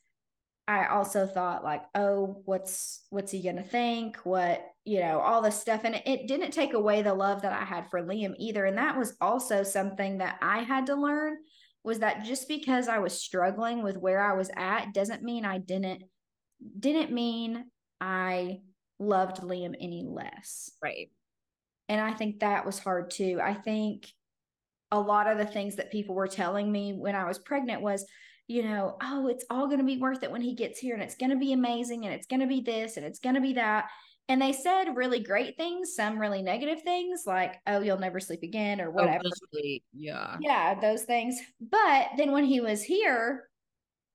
I 0.69 0.87
also 0.87 1.27
thought 1.27 1.65
like, 1.65 1.83
oh, 1.95 2.43
what's 2.45 3.07
what's 3.09 3.33
he 3.33 3.43
gonna 3.43 3.65
think? 3.65 4.19
What 4.19 4.63
you 4.85 5.01
know, 5.01 5.19
all 5.19 5.41
this 5.41 5.59
stuff, 5.59 5.83
and 5.85 5.95
it, 5.95 6.03
it, 6.07 6.29
didn't 6.29 6.53
take 6.53 6.75
away 6.75 7.03
the 7.03 7.15
love 7.15 7.43
that 7.43 7.53
I 7.53 7.65
had 7.65 7.89
for 7.91 8.03
Liam 8.03 8.35
either. 8.39 8.65
And 8.67 8.79
that 8.79 8.97
was 8.97 9.17
also 9.21 9.63
something 9.63 10.19
that 10.19 10.39
I 10.43 10.63
had 10.63 10.87
to 10.87 10.95
learn 10.95 11.39
was 11.83 12.01
that 12.01 12.25
just 12.25 12.49
because 12.49 12.89
I 12.89 12.99
was 12.99 13.21
struggling 13.21 13.83
with 13.83 13.97
where 13.97 14.21
I 14.21 14.35
was 14.35 14.51
at 14.57 14.93
doesn't 14.93 15.23
mean 15.23 15.45
I 15.45 15.59
didn't 15.59 16.05
didn't 16.79 17.13
mean 17.13 17.65
I 18.01 18.61
loved 18.99 19.39
Liam 19.39 19.75
any 19.81 20.05
less. 20.07 20.71
Right. 20.83 21.11
And 21.89 22.01
I 22.01 22.13
think 22.13 22.41
that 22.41 22.67
was 22.67 22.79
hard 22.79 23.11
too. 23.11 23.41
I 23.43 23.55
think 23.55 24.07
a 24.93 25.01
lot 25.01 25.27
of 25.27 25.39
the 25.39 25.47
things 25.47 25.77
that 25.77 25.93
people 25.93 26.15
were 26.15 26.29
telling 26.29 26.71
me 26.71 26.93
when 26.93 27.15
I 27.15 27.25
was 27.25 27.39
pregnant 27.39 27.83
was, 27.83 28.05
you 28.49 28.63
know, 28.63 28.97
oh, 29.03 29.29
it's 29.29 29.45
all 29.51 29.67
going 29.67 29.79
to 29.79 29.85
be 29.85 29.99
worth 29.99 30.23
it 30.23 30.31
when 30.31 30.41
he 30.41 30.55
gets 30.55 30.79
here 30.79 30.95
and 30.95 31.03
it's 31.03 31.15
going 31.15 31.31
to 31.31 31.37
be 31.37 31.53
amazing 31.53 32.05
and 32.05 32.15
it's 32.15 32.27
going 32.27 32.41
to 32.41 32.47
be 32.47 32.61
this 32.61 32.97
and 32.97 33.07
it's 33.07 33.21
going 33.21 33.37
to 33.37 33.41
be 33.41 33.53
that. 33.55 33.87
And 34.29 34.41
they 34.41 34.53
said 34.53 34.97
really 34.97 35.21
great 35.21 35.57
things, 35.57 35.95
some 35.95 36.19
really 36.19 36.43
negative 36.43 36.83
things 36.83 37.25
like, 37.27 37.61
oh, 37.67 37.81
you'll 37.81 37.99
never 37.99 38.21
sleep 38.21 38.43
again 38.43 38.81
or 38.81 38.89
oh, 38.89 38.93
whatever. 38.93 39.23
Oh, 39.25 39.79
yeah. 39.93 40.37
Yeah, 40.41 40.79
those 40.81 41.03
things. 41.03 41.39
But 41.61 42.09
then 42.17 42.33
when 42.33 42.45
he 42.45 42.61
was 42.61 42.83
here, 42.83 43.49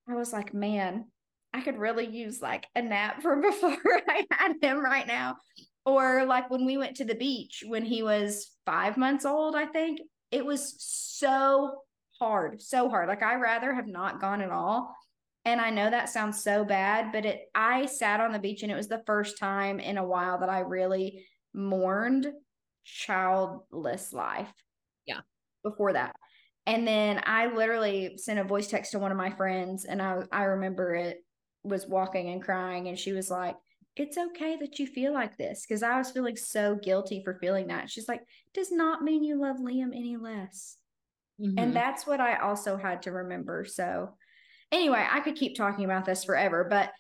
I 0.08 0.16
was 0.16 0.32
like, 0.32 0.54
man, 0.54 1.06
I 1.54 1.62
could 1.62 1.78
really 1.78 2.06
use 2.06 2.42
like 2.42 2.68
a 2.76 2.82
nap 2.82 3.22
from 3.22 3.42
before 3.42 3.78
I 4.10 4.26
had 4.32 4.54
him 4.62 4.84
right 4.84 5.08
now. 5.08 5.38
Or 5.86 6.26
like 6.26 6.50
when 6.50 6.66
we 6.66 6.78
went 6.78 6.98
to 6.98 7.06
the 7.06 7.16
beach 7.16 7.64
when 7.66 7.86
he 7.86 8.02
was 8.02 8.52
five 8.66 8.98
months 8.98 9.24
old, 9.24 9.56
I 9.56 9.66
think 9.66 10.00
it 10.36 10.46
was 10.46 10.76
so 10.78 11.78
hard, 12.20 12.62
so 12.62 12.90
hard. 12.90 13.08
Like 13.08 13.24
I 13.24 13.36
rather 13.36 13.74
have 13.74 13.88
not 13.88 14.20
gone 14.20 14.42
at 14.42 14.52
all. 14.52 14.94
And 15.46 15.62
I 15.62 15.70
know 15.70 15.90
that 15.90 16.10
sounds 16.10 16.44
so 16.44 16.66
bad, 16.66 17.14
but 17.14 17.26
it 17.26 17.44
I 17.56 17.86
sat 17.86 18.20
on 18.20 18.34
the 18.34 18.40
beach 18.40 18.62
and 18.62 18.72
it 18.72 18.76
was 18.76 18.90
the 18.90 19.04
first 19.06 19.38
time 19.38 19.80
in 19.80 19.98
a 19.98 20.06
while 20.06 20.40
that 20.40 20.50
I 20.50 20.60
really 20.60 21.26
mourned 21.54 22.28
childless 22.84 24.12
life. 24.12 24.52
Yeah. 25.06 25.22
Before 25.64 25.94
that. 25.94 26.18
And 26.66 26.86
then 26.86 27.22
I 27.26 27.48
literally 27.48 28.18
sent 28.18 28.40
a 28.40 28.44
voice 28.44 28.68
text 28.68 28.92
to 28.92 29.00
one 29.00 29.12
of 29.12 29.18
my 29.18 29.30
friends 29.30 29.86
and 29.86 30.02
I 30.02 30.24
I 30.34 30.44
remember 30.44 30.96
it 30.96 31.24
was 31.64 31.88
walking 31.88 32.30
and 32.30 32.44
crying 32.44 32.90
and 32.90 33.00
she 33.00 33.14
was 33.14 33.32
like, 33.32 33.56
it's 33.96 34.18
okay 34.18 34.58
that 34.58 34.78
you 34.80 34.88
feel 34.88 35.14
like 35.14 35.38
this 35.38 35.66
because 35.66 35.84
I 35.84 35.98
was 35.98 36.12
feeling 36.12 36.36
so 36.36 36.76
guilty 36.76 37.22
for 37.24 37.36
feeling 37.36 37.68
that. 37.68 37.90
She's 37.90 38.08
like, 38.08 38.22
does 38.54 38.72
not 38.72 39.04
mean 39.04 39.24
you 39.24 39.40
love 39.40 39.58
Liam 39.58 39.96
any 39.96 40.18
less. 40.18 40.78
Mm-hmm. 41.42 41.58
And 41.58 41.76
that's 41.76 42.06
what 42.06 42.20
I 42.20 42.38
also 42.38 42.78
had 42.78 43.02
to 43.04 43.12
remember. 43.12 43.66
So, 43.66 44.14
anyway, 44.72 45.06
I 45.10 45.20
could 45.22 45.36
keep 45.36 45.56
talking 45.56 45.86
about 45.86 46.06
this 46.06 46.24
forever, 46.24 46.66
but 46.70 46.92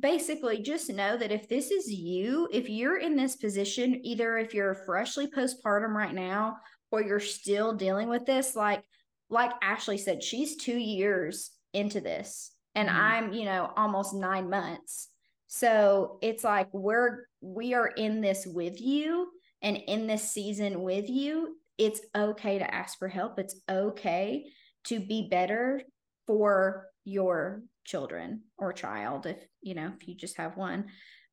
basically 0.00 0.60
just 0.60 0.90
know 0.90 1.16
that 1.16 1.32
if 1.32 1.48
this 1.48 1.70
is 1.70 1.90
you, 1.90 2.48
if 2.52 2.68
you're 2.68 2.98
in 2.98 3.16
this 3.16 3.36
position, 3.36 4.00
either 4.02 4.36
if 4.38 4.52
you're 4.52 4.74
freshly 4.74 5.28
postpartum 5.28 5.94
right 5.94 6.14
now 6.14 6.56
or 6.90 7.02
you're 7.02 7.20
still 7.20 7.72
dealing 7.72 8.08
with 8.08 8.26
this, 8.26 8.56
like 8.56 8.82
like 9.30 9.52
Ashley 9.62 9.96
said, 9.96 10.22
she's 10.22 10.56
two 10.56 10.76
years 10.76 11.52
into 11.72 12.02
this, 12.02 12.52
and 12.74 12.88
mm-hmm. 12.88 13.00
I'm, 13.00 13.32
you 13.32 13.46
know, 13.46 13.70
almost 13.76 14.14
nine 14.14 14.50
months. 14.50 15.08
So 15.54 16.16
it's 16.22 16.44
like 16.44 16.72
we're 16.72 17.26
we 17.42 17.74
are 17.74 17.88
in 17.88 18.22
this 18.22 18.46
with 18.46 18.80
you 18.80 19.28
and 19.60 19.76
in 19.76 20.06
this 20.06 20.30
season 20.30 20.80
with 20.80 21.10
you. 21.10 21.56
It's 21.76 22.00
okay 22.16 22.58
to 22.58 22.74
ask 22.74 22.98
for 22.98 23.06
help. 23.06 23.38
It's 23.38 23.60
okay 23.70 24.46
to 24.84 24.98
be 24.98 25.28
better 25.30 25.82
for 26.26 26.86
your 27.04 27.64
children 27.84 28.44
or 28.56 28.72
child 28.72 29.26
if 29.26 29.36
you 29.60 29.74
know 29.74 29.92
if 30.00 30.08
you 30.08 30.14
just 30.14 30.38
have 30.38 30.56
one 30.56 30.84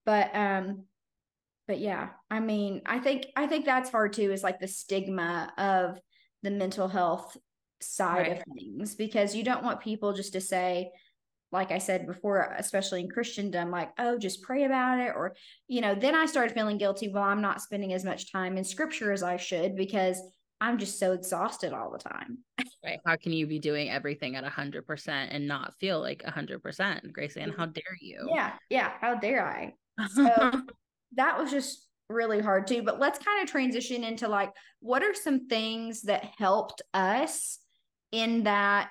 but 0.04 0.36
um 0.36 0.84
but 1.68 1.80
yeah 1.80 2.10
i 2.32 2.40
mean 2.40 2.82
i 2.88 2.98
think 2.98 3.28
i 3.36 3.46
think 3.46 3.66
that's 3.66 3.92
hard 3.92 4.14
too 4.14 4.32
is 4.32 4.42
like 4.42 4.60
the 4.60 4.68
stigma 4.68 5.54
of 5.60 6.00
the 6.42 6.50
mental 6.50 6.88
health 6.88 7.38
side 7.82 8.28
right. 8.28 8.38
of 8.38 8.44
things 8.58 8.96
because 8.96 9.36
you 9.36 9.44
don't 9.44 9.64
want 9.64 9.80
people 9.80 10.12
just 10.12 10.34
to 10.34 10.42
say 10.42 10.90
like 11.52 11.72
i 11.72 11.78
said 11.78 12.08
before 12.08 12.56
especially 12.58 13.02
in 13.02 13.10
christendom 13.10 13.72
like 13.72 13.92
oh 13.98 14.18
just 14.18 14.42
pray 14.42 14.64
about 14.64 15.00
it 15.00 15.14
or 15.16 15.36
you 15.68 15.82
know 15.82 15.96
then 15.96 16.16
i 16.16 16.26
started 16.26 16.54
feeling 16.54 16.78
guilty 16.78 17.08
well 17.08 17.24
i'm 17.24 17.42
not 17.42 17.62
spending 17.62 17.94
as 17.94 18.06
much 18.06 18.32
time 18.32 18.58
in 18.58 18.64
scripture 18.64 19.12
as 19.12 19.24
i 19.24 19.38
should 19.38 19.76
because 19.76 20.22
I'm 20.62 20.78
just 20.78 21.00
so 21.00 21.14
exhausted 21.14 21.74
all 21.74 21.90
the 21.90 21.98
time. 22.00 22.40
right. 22.84 23.00
How 23.06 23.16
can 23.16 23.32
you 23.32 23.48
be 23.48 23.60
doing 23.60 23.90
everything 23.90 24.36
at 24.36 24.44
100% 24.44 25.08
and 25.08 25.48
not 25.48 25.74
feel 25.80 26.02
like 26.02 26.24
100%? 26.24 27.14
Grace 27.14 27.38
Ann 27.38 27.50
mm-hmm. 27.50 27.60
how 27.60 27.66
dare 27.68 27.84
you? 28.02 28.28
Yeah. 28.30 28.54
Yeah. 28.70 28.92
How 29.00 29.16
dare 29.16 29.46
I? 29.46 29.74
So 30.10 30.26
that 31.16 31.40
was 31.40 31.52
just 31.52 31.88
really 32.10 32.42
hard 32.42 32.68
too. 32.68 32.84
But 32.84 33.00
let's 33.00 33.20
kind 33.20 33.42
of 33.42 33.50
transition 33.50 34.04
into 34.04 34.28
like, 34.28 34.52
what 34.82 35.04
are 35.04 35.14
some 35.14 35.48
things 35.48 36.04
that 36.04 36.26
helped 36.38 36.82
us 36.94 37.60
in 38.12 38.44
that 38.44 38.90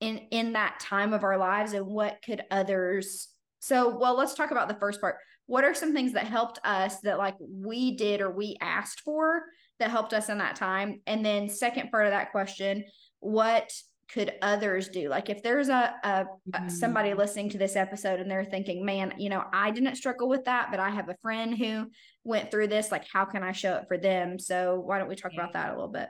in 0.00 0.18
in 0.30 0.52
that 0.52 0.78
time 0.80 1.12
of 1.12 1.24
our 1.24 1.38
lives 1.38 1.72
and 1.72 1.86
what 1.86 2.18
could 2.24 2.42
others 2.50 3.28
so 3.60 3.96
well 3.96 4.16
let's 4.16 4.34
talk 4.34 4.50
about 4.50 4.68
the 4.68 4.74
first 4.74 5.00
part 5.00 5.16
what 5.46 5.64
are 5.64 5.74
some 5.74 5.92
things 5.92 6.12
that 6.12 6.26
helped 6.26 6.58
us 6.64 7.00
that 7.00 7.18
like 7.18 7.36
we 7.40 7.96
did 7.96 8.20
or 8.20 8.30
we 8.30 8.56
asked 8.60 9.00
for 9.00 9.42
that 9.78 9.90
helped 9.90 10.12
us 10.12 10.28
in 10.28 10.38
that 10.38 10.56
time? 10.56 11.00
And 11.06 11.24
then 11.24 11.48
second 11.48 11.90
part 11.90 12.06
of 12.06 12.12
that 12.12 12.32
question, 12.32 12.84
what 13.20 13.70
could 14.12 14.32
others 14.42 14.88
do? 14.88 15.08
Like 15.08 15.30
if 15.30 15.42
there's 15.42 15.68
a, 15.68 15.94
a, 16.02 16.08
a, 16.08 16.26
mm-hmm. 16.50 16.68
somebody 16.68 17.14
listening 17.14 17.50
to 17.50 17.58
this 17.58 17.76
episode 17.76 18.20
and 18.20 18.30
they're 18.30 18.44
thinking, 18.44 18.84
man, 18.84 19.14
you 19.18 19.28
know, 19.28 19.44
I 19.52 19.70
didn't 19.70 19.96
struggle 19.96 20.28
with 20.28 20.44
that, 20.44 20.68
but 20.70 20.80
I 20.80 20.90
have 20.90 21.08
a 21.08 21.16
friend 21.22 21.56
who 21.56 21.86
went 22.24 22.50
through 22.50 22.68
this. 22.68 22.92
Like, 22.92 23.04
how 23.12 23.24
can 23.24 23.42
I 23.42 23.52
show 23.52 23.76
it 23.76 23.84
for 23.88 23.98
them? 23.98 24.38
So 24.38 24.80
why 24.80 24.98
don't 24.98 25.08
we 25.08 25.16
talk 25.16 25.32
about 25.32 25.54
that 25.54 25.70
a 25.70 25.74
little 25.74 25.88
bit? 25.88 26.08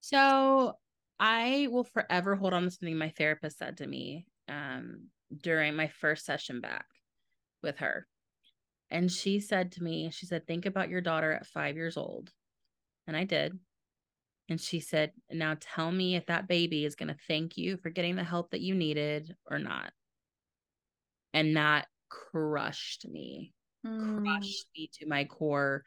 So 0.00 0.74
I 1.18 1.68
will 1.70 1.84
forever 1.84 2.36
hold 2.36 2.52
on 2.52 2.64
to 2.64 2.70
something 2.70 2.96
my 2.96 3.10
therapist 3.16 3.58
said 3.58 3.78
to 3.78 3.86
me 3.86 4.26
um, 4.48 5.08
during 5.42 5.76
my 5.76 5.88
first 5.88 6.24
session 6.24 6.60
back 6.60 6.86
with 7.62 7.78
her. 7.78 8.06
And 8.90 9.10
she 9.10 9.40
said 9.40 9.72
to 9.72 9.82
me, 9.82 10.10
she 10.12 10.26
said, 10.26 10.46
think 10.46 10.66
about 10.66 10.88
your 10.88 11.00
daughter 11.00 11.32
at 11.32 11.46
five 11.46 11.76
years 11.76 11.96
old 11.96 12.30
and 13.06 13.16
I 13.16 13.24
did. 13.24 13.58
And 14.48 14.60
she 14.60 14.80
said, 14.80 15.12
Now 15.30 15.56
tell 15.58 15.90
me 15.90 16.16
if 16.16 16.26
that 16.26 16.48
baby 16.48 16.84
is 16.84 16.96
going 16.96 17.08
to 17.08 17.16
thank 17.26 17.56
you 17.56 17.78
for 17.78 17.90
getting 17.90 18.16
the 18.16 18.24
help 18.24 18.50
that 18.50 18.60
you 18.60 18.74
needed 18.74 19.34
or 19.50 19.58
not. 19.58 19.92
And 21.32 21.56
that 21.56 21.86
crushed 22.10 23.06
me, 23.08 23.54
mm. 23.86 24.22
crushed 24.22 24.66
me 24.76 24.90
to 24.98 25.06
my 25.06 25.24
core, 25.24 25.82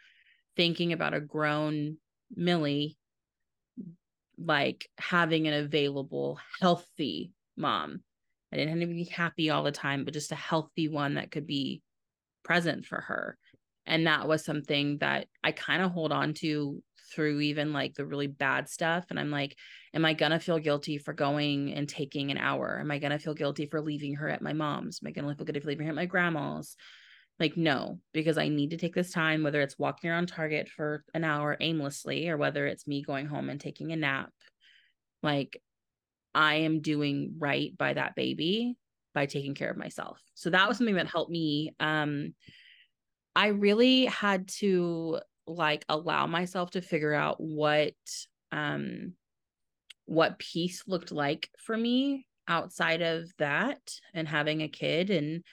thinking 0.56 0.92
about 0.92 1.14
a 1.14 1.22
grown 1.22 1.98
Millie 2.36 2.98
like 4.38 4.90
having 4.98 5.48
an 5.48 5.54
available, 5.54 6.40
healthy 6.62 7.32
mom. 7.56 8.02
I 8.52 8.58
didn't 8.58 8.80
have 8.80 8.88
to 8.88 8.94
be 8.94 9.04
happy 9.04 9.50
all 9.50 9.64
the 9.64 9.72
time, 9.72 10.06
but 10.06 10.14
just 10.14 10.32
a 10.32 10.36
healthy 10.36 10.88
one 10.88 11.16
that 11.16 11.32
could 11.32 11.48
be 11.48 11.82
present 12.44 12.86
for 12.86 13.02
her. 13.02 13.38
And 13.86 14.08
that 14.08 14.28
was 14.28 14.44
something 14.44 15.00
that 15.00 15.28
I 15.44 15.52
kind 15.52 15.82
of 15.82 15.92
hold 15.92 16.12
on 16.12 16.34
to 16.36 16.82
through 17.12 17.40
even 17.40 17.74
like 17.74 17.96
the 17.96 18.06
really 18.06 18.28
bad 18.28 18.68
stuff 18.68 19.06
and 19.10 19.20
i'm 19.20 19.32
like 19.32 19.56
am 19.94 20.06
i 20.06 20.14
going 20.14 20.32
to 20.32 20.40
feel 20.40 20.60
guilty 20.60 20.98
for 20.98 21.14
going 21.14 21.74
and 21.74 21.88
taking 21.88 22.32
an 22.32 22.38
hour 22.38 22.80
am 22.80 22.92
i 22.92 23.00
going 23.00 23.12
to 23.12 23.20
feel 23.20 23.34
guilty 23.34 23.66
for 23.66 23.82
leaving 23.82 24.16
her 24.16 24.28
at 24.30 24.42
my 24.42 24.54
mom's 24.54 25.00
am 25.02 25.08
i 25.08 25.12
going 25.12 25.28
to 25.28 25.36
feel 25.36 25.46
guilty 25.46 25.60
for 25.60 25.68
leaving 25.68 25.86
her 25.86 25.92
at 25.92 25.96
my 25.96 26.06
grandma's 26.06 26.76
like 27.40 27.56
no 27.56 28.00
because 28.14 28.38
i 28.38 28.48
need 28.48 28.72
to 28.72 28.78
take 28.78 28.96
this 28.96 29.12
time 29.12 29.44
whether 29.44 29.62
it's 29.62 29.78
walking 29.78 30.10
around 30.10 30.28
target 30.28 30.70
for 30.70 31.04
an 31.14 31.24
hour 31.24 31.58
aimlessly 31.60 32.30
or 32.30 32.38
whether 32.38 32.66
it's 32.66 32.88
me 32.88 33.02
going 33.02 33.28
home 33.28 33.50
and 33.50 33.60
taking 33.60 33.92
a 33.92 33.96
nap 33.96 34.32
like 35.24 35.62
i 36.34 36.56
am 36.56 36.82
doing 36.82 37.36
right 37.38 37.78
by 37.78 37.94
that 37.94 38.16
baby 38.16 38.76
by 39.18 39.26
taking 39.26 39.56
care 39.56 39.72
of 39.72 39.78
myself. 39.78 40.22
So 40.36 40.52
that 40.52 40.68
was 40.68 40.78
something 40.78 40.94
that 40.94 41.08
helped 41.08 41.32
me 41.32 41.74
um 41.80 42.36
i 43.36 43.48
really 43.48 44.06
had 44.06 44.48
to 44.48 45.20
like 45.48 45.84
allow 45.90 46.28
myself 46.28 46.70
to 46.72 46.82
figure 46.82 47.16
out 47.16 47.38
what 47.40 47.96
um 48.52 49.14
what 50.06 50.38
peace 50.38 50.84
looked 50.86 51.12
like 51.12 51.50
for 51.58 51.76
me 51.76 52.28
outside 52.48 53.02
of 53.02 53.32
that 53.40 53.80
and 54.14 54.28
having 54.28 54.62
a 54.62 54.68
kid 54.68 55.10
and 55.10 55.44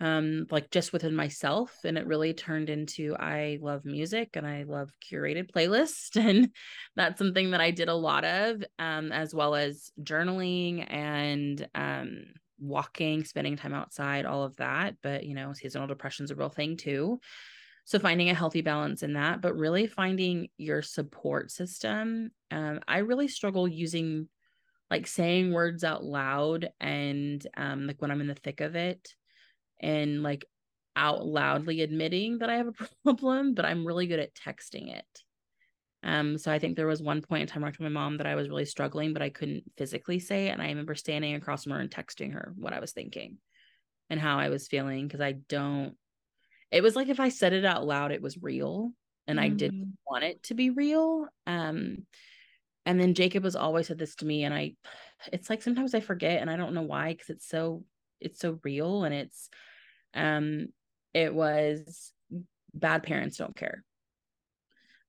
um 0.00 0.46
like 0.50 0.70
just 0.70 0.92
within 0.92 1.14
myself 1.14 1.76
and 1.84 1.98
it 1.98 2.06
really 2.06 2.32
turned 2.32 2.70
into 2.70 3.14
I 3.16 3.58
love 3.60 3.84
music 3.84 4.30
and 4.34 4.46
I 4.46 4.62
love 4.62 4.90
curated 5.10 5.50
playlist 5.52 6.16
and 6.20 6.50
that's 6.96 7.18
something 7.18 7.50
that 7.50 7.60
I 7.60 7.70
did 7.70 7.88
a 7.88 7.94
lot 7.94 8.24
of 8.24 8.64
um 8.78 9.12
as 9.12 9.34
well 9.34 9.54
as 9.54 9.90
journaling 10.02 10.86
and 10.90 11.68
um 11.74 12.24
walking 12.58 13.24
spending 13.24 13.56
time 13.56 13.72
outside 13.72 14.26
all 14.26 14.42
of 14.44 14.56
that 14.56 14.96
but 15.02 15.24
you 15.24 15.34
know 15.34 15.52
seasonal 15.52 15.86
depression 15.86 16.24
is 16.24 16.30
a 16.30 16.36
real 16.36 16.48
thing 16.48 16.76
too. 16.76 17.20
So 17.86 17.98
finding 17.98 18.30
a 18.30 18.34
healthy 18.34 18.60
balance 18.60 19.02
in 19.02 19.14
that 19.14 19.40
but 19.40 19.56
really 19.56 19.86
finding 19.86 20.48
your 20.56 20.80
support 20.80 21.50
system 21.50 22.30
um, 22.50 22.80
i 22.86 22.98
really 22.98 23.26
struggle 23.26 23.66
using 23.66 24.28
like 24.90 25.06
saying 25.06 25.52
words 25.52 25.82
out 25.82 26.04
loud 26.04 26.70
and 26.80 27.44
um, 27.56 27.86
like 27.86 28.00
when 28.00 28.12
i'm 28.12 28.20
in 28.20 28.28
the 28.28 28.34
thick 28.34 28.60
of 28.60 28.76
it 28.76 29.14
and 29.80 30.22
like 30.22 30.44
out 30.96 31.24
loudly 31.26 31.80
admitting 31.82 32.38
that 32.38 32.50
i 32.50 32.56
have 32.56 32.68
a 32.68 32.72
problem 33.04 33.54
but 33.54 33.64
i'm 33.64 33.86
really 33.86 34.06
good 34.06 34.20
at 34.20 34.34
texting 34.34 34.94
it 34.94 35.06
um, 36.02 36.38
so 36.38 36.50
I 36.50 36.58
think 36.58 36.76
there 36.76 36.86
was 36.86 37.02
one 37.02 37.20
point 37.20 37.42
in 37.42 37.46
time 37.46 37.62
I 37.62 37.66
talked 37.66 37.76
to 37.76 37.82
my 37.82 37.90
mom 37.90 38.16
that 38.16 38.26
I 38.26 38.34
was 38.34 38.48
really 38.48 38.64
struggling, 38.64 39.12
but 39.12 39.20
I 39.20 39.28
couldn't 39.28 39.64
physically 39.76 40.18
say 40.18 40.46
it. 40.46 40.52
And 40.52 40.62
I 40.62 40.68
remember 40.68 40.94
standing 40.94 41.34
across 41.34 41.64
from 41.64 41.72
her 41.72 41.78
and 41.78 41.90
texting 41.90 42.32
her 42.32 42.54
what 42.56 42.72
I 42.72 42.80
was 42.80 42.92
thinking 42.92 43.36
and 44.08 44.18
how 44.18 44.38
I 44.38 44.48
was 44.48 44.66
feeling 44.66 45.06
because 45.06 45.20
I 45.20 45.32
don't 45.32 45.94
it 46.70 46.82
was 46.82 46.96
like 46.96 47.08
if 47.08 47.20
I 47.20 47.28
said 47.28 47.52
it 47.52 47.64
out 47.64 47.86
loud, 47.86 48.12
it 48.12 48.22
was 48.22 48.38
real 48.40 48.92
and 49.26 49.38
mm-hmm. 49.38 49.44
I 49.44 49.48
didn't 49.48 49.86
mm. 49.86 49.92
want 50.06 50.24
it 50.24 50.42
to 50.44 50.54
be 50.54 50.70
real. 50.70 51.26
Um, 51.46 52.06
and 52.86 52.98
then 52.98 53.14
Jacob 53.14 53.44
has 53.44 53.56
always 53.56 53.86
said 53.86 53.98
this 53.98 54.14
to 54.16 54.26
me, 54.26 54.44
and 54.44 54.54
I, 54.54 54.74
it's 55.32 55.50
like 55.50 55.62
sometimes 55.62 55.94
I 55.94 56.00
forget, 56.00 56.40
and 56.40 56.50
I 56.50 56.56
don't 56.56 56.74
know 56.74 56.82
why, 56.82 57.12
because 57.12 57.30
it's 57.30 57.48
so, 57.48 57.84
it's 58.20 58.40
so 58.40 58.58
real, 58.64 59.04
and 59.04 59.14
it's, 59.14 59.48
um, 60.14 60.68
it 61.14 61.34
was 61.34 62.12
bad 62.74 63.02
parents 63.02 63.36
don't 63.36 63.56
care. 63.56 63.84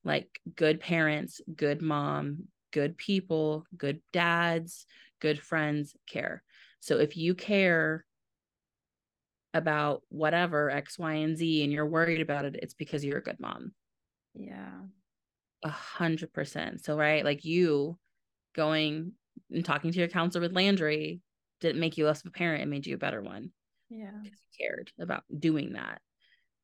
Like 0.04 0.40
good 0.56 0.80
parents, 0.80 1.42
good 1.56 1.82
mom, 1.82 2.46
good 2.72 2.98
people, 2.98 3.66
good 3.78 4.02
dads, 4.12 4.86
good 5.20 5.40
friends 5.40 5.96
care. 6.08 6.44
So 6.80 6.98
if 6.98 7.16
you 7.16 7.36
care 7.36 8.06
about 9.54 10.02
whatever 10.10 10.70
X, 10.70 10.98
Y, 10.98 11.14
and 11.14 11.38
Z 11.38 11.64
and 11.64 11.72
you're 11.72 11.86
worried 11.86 12.22
about 12.22 12.46
it, 12.46 12.56
it's 12.62 12.74
because 12.74 13.06
you're 13.06 13.20
a 13.20 13.24
good 13.24 13.40
mom. 13.40 13.74
Yeah. 14.34 14.80
A 15.64 15.70
hundred 15.70 16.34
percent. 16.34 16.84
So, 16.84 16.98
right, 16.98 17.24
like 17.24 17.46
you 17.46 18.00
going 18.56 19.12
and 19.52 19.64
talking 19.64 19.92
to 19.92 20.00
your 20.00 20.08
counselor 20.08 20.42
with 20.42 20.56
Landry 20.56 21.22
didn't 21.60 21.80
make 21.80 21.98
you 21.98 22.06
less 22.06 22.22
of 22.22 22.28
a 22.28 22.32
parent, 22.32 22.64
it 22.64 22.68
made 22.68 22.88
you 22.88 22.96
a 22.96 23.00
better 23.00 23.22
one. 23.22 23.52
Yeah. 23.91 24.12
Because 24.23 24.39
you 24.58 24.65
cared 24.65 24.91
about 24.99 25.23
doing 25.38 25.73
that. 25.73 26.01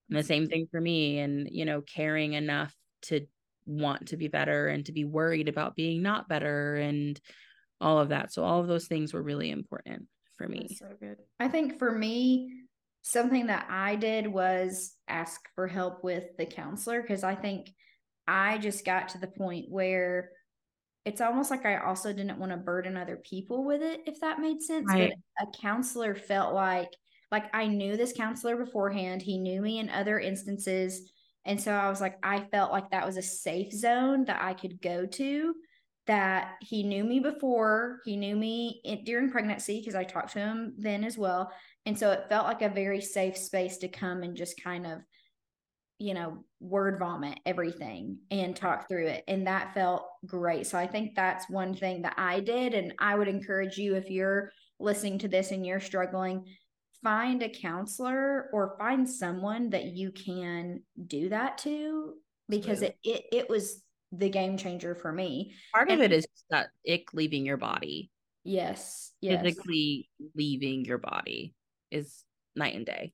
And 0.09 0.17
the 0.17 0.23
same 0.23 0.47
thing 0.47 0.67
for 0.71 0.79
me, 0.79 1.19
and 1.19 1.49
you 1.51 1.65
know, 1.65 1.81
caring 1.81 2.33
enough 2.33 2.73
to 3.03 3.27
want 3.65 4.07
to 4.07 4.17
be 4.17 4.29
better 4.29 4.69
and 4.69 4.85
to 4.85 4.93
be 4.93 5.03
worried 5.03 5.49
about 5.49 5.75
being 5.75 6.01
not 6.01 6.29
better 6.29 6.75
and 6.75 7.19
all 7.81 7.99
of 7.99 8.09
that. 8.09 8.31
So 8.31 8.43
all 8.43 8.61
of 8.61 8.67
those 8.67 8.87
things 8.87 9.13
were 9.13 9.21
really 9.21 9.51
important 9.51 10.07
for 10.37 10.47
me. 10.47 10.67
That's 10.69 10.79
so 10.79 10.87
good. 10.99 11.17
I 11.39 11.49
think 11.49 11.77
for 11.77 11.91
me, 11.91 12.53
something 13.01 13.47
that 13.47 13.67
I 13.69 13.97
did 13.97 14.27
was 14.27 14.93
ask 15.07 15.41
for 15.55 15.67
help 15.67 16.03
with 16.03 16.23
the 16.37 16.45
counselor 16.45 17.01
because 17.01 17.23
I 17.23 17.35
think 17.35 17.69
I 18.27 18.57
just 18.57 18.85
got 18.85 19.09
to 19.09 19.17
the 19.17 19.27
point 19.27 19.65
where 19.69 20.31
it's 21.05 21.21
almost 21.21 21.51
like 21.51 21.65
I 21.65 21.77
also 21.77 22.11
didn't 22.11 22.39
want 22.39 22.51
to 22.51 22.57
burden 22.57 22.97
other 22.97 23.17
people 23.17 23.63
with 23.63 23.81
it, 23.81 24.01
if 24.07 24.19
that 24.21 24.39
made 24.39 24.61
sense. 24.61 24.87
Right. 24.89 25.13
But 25.37 25.47
a 25.47 25.61
counselor 25.61 26.15
felt 26.15 26.53
like 26.53 26.89
like 27.31 27.45
I 27.53 27.67
knew 27.67 27.97
this 27.97 28.13
counselor 28.13 28.55
beforehand. 28.55 29.21
He 29.21 29.37
knew 29.37 29.61
me 29.61 29.79
in 29.79 29.89
other 29.89 30.19
instances. 30.19 31.11
And 31.45 31.59
so 31.59 31.71
I 31.71 31.89
was 31.89 32.01
like, 32.01 32.17
I 32.23 32.45
felt 32.51 32.71
like 32.71 32.89
that 32.91 33.05
was 33.05 33.17
a 33.17 33.21
safe 33.21 33.71
zone 33.71 34.25
that 34.25 34.41
I 34.41 34.53
could 34.53 34.81
go 34.81 35.05
to. 35.05 35.53
That 36.07 36.53
he 36.61 36.83
knew 36.83 37.03
me 37.03 37.19
before, 37.19 37.99
he 38.05 38.15
knew 38.15 38.37
me 38.37 38.79
in, 38.85 39.03
during 39.03 39.29
pregnancy 39.29 39.79
because 39.81 39.93
I 39.93 40.05
talked 40.05 40.31
to 40.33 40.39
him 40.39 40.73
then 40.77 41.03
as 41.03 41.17
well. 41.17 41.51
And 41.85 41.99
so 41.99 42.11
it 42.11 42.29
felt 42.29 42.47
like 42.47 42.61
a 42.61 42.69
very 42.69 43.01
safe 43.01 43.35
space 43.35 43.77
to 43.79 43.89
come 43.89 44.23
and 44.23 44.35
just 44.35 44.63
kind 44.63 44.87
of 44.87 45.01
you 45.99 46.13
know, 46.13 46.43
word 46.59 46.99
vomit 46.99 47.39
everything 47.45 48.17
and 48.29 48.55
talk 48.55 48.87
through 48.87 49.07
it. 49.07 49.23
And 49.27 49.47
that 49.47 49.73
felt 49.73 50.05
great. 50.25 50.67
So 50.67 50.77
I 50.77 50.85
think 50.85 51.15
that's 51.15 51.49
one 51.49 51.73
thing 51.75 52.03
that 52.03 52.13
I 52.17 52.39
did. 52.39 52.73
And 52.73 52.93
I 52.99 53.15
would 53.15 53.27
encourage 53.27 53.77
you 53.77 53.95
if 53.95 54.09
you're 54.09 54.51
listening 54.79 55.17
to 55.19 55.27
this 55.27 55.51
and 55.51 55.65
you're 55.65 55.79
struggling, 55.79 56.45
find 57.03 57.43
a 57.43 57.49
counselor 57.49 58.49
or 58.53 58.75
find 58.77 59.09
someone 59.09 59.69
that 59.71 59.85
you 59.85 60.11
can 60.11 60.81
do 61.05 61.29
that 61.29 61.57
to 61.59 62.13
because 62.49 62.81
it, 62.81 62.97
it 63.03 63.25
it 63.31 63.49
was 63.49 63.83
the 64.11 64.29
game 64.29 64.57
changer 64.57 64.95
for 64.95 65.11
me. 65.11 65.53
Part 65.73 65.89
and, 65.89 66.01
of 66.01 66.05
it 66.05 66.15
is 66.15 66.27
that 66.49 66.69
ick 66.89 67.13
leaving 67.13 67.45
your 67.45 67.57
body. 67.57 68.11
Yes. 68.43 69.11
Yes. 69.21 69.43
Physically 69.43 70.09
leaving 70.35 70.85
your 70.85 70.97
body 70.97 71.53
is 71.91 72.23
night 72.55 72.75
and 72.75 72.85
day. 72.85 73.13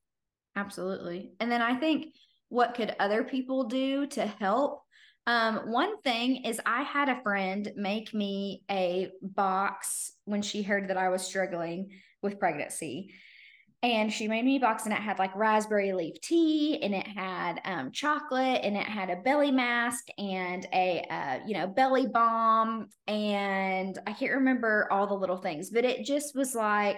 Absolutely. 0.55 1.31
And 1.39 1.51
then 1.51 1.61
I 1.61 1.75
think 1.75 2.13
what 2.49 2.75
could 2.75 2.95
other 2.99 3.23
people 3.23 3.63
do 3.63 4.05
to 4.07 4.27
help? 4.27 4.83
Um, 5.25 5.71
one 5.71 6.01
thing 6.01 6.45
is 6.45 6.61
I 6.65 6.83
had 6.83 7.09
a 7.09 7.21
friend 7.23 7.71
make 7.75 8.13
me 8.13 8.63
a 8.69 9.09
box 9.21 10.11
when 10.25 10.41
she 10.41 10.61
heard 10.61 10.89
that 10.89 10.97
I 10.97 11.09
was 11.09 11.23
struggling 11.23 11.89
with 12.21 12.39
pregnancy. 12.39 13.13
And 13.83 14.11
she 14.11 14.29
made 14.29 14.45
me 14.45 14.55
a 14.55 14.59
box 14.61 14.85
and 14.85 14.93
it 14.93 14.99
had 14.99 15.19
like 15.19 15.35
raspberry 15.35 15.91
leaf 15.91 16.19
tea 16.21 16.81
and 16.81 16.95
it 16.95 17.05
had 17.05 17.59
um, 17.65 17.91
chocolate 17.91 18.61
and 18.63 18.77
it 18.77 18.87
had 18.87 19.09
a 19.09 19.17
belly 19.17 19.51
mask 19.51 20.07
and 20.17 20.65
a, 20.73 21.05
uh, 21.09 21.39
you 21.45 21.53
know, 21.53 21.67
belly 21.67 22.07
balm. 22.07 22.87
And 23.07 23.99
I 24.07 24.13
can't 24.13 24.31
remember 24.31 24.87
all 24.89 25.05
the 25.05 25.13
little 25.13 25.37
things, 25.37 25.69
but 25.69 25.83
it 25.83 26.05
just 26.05 26.33
was 26.33 26.55
like, 26.55 26.97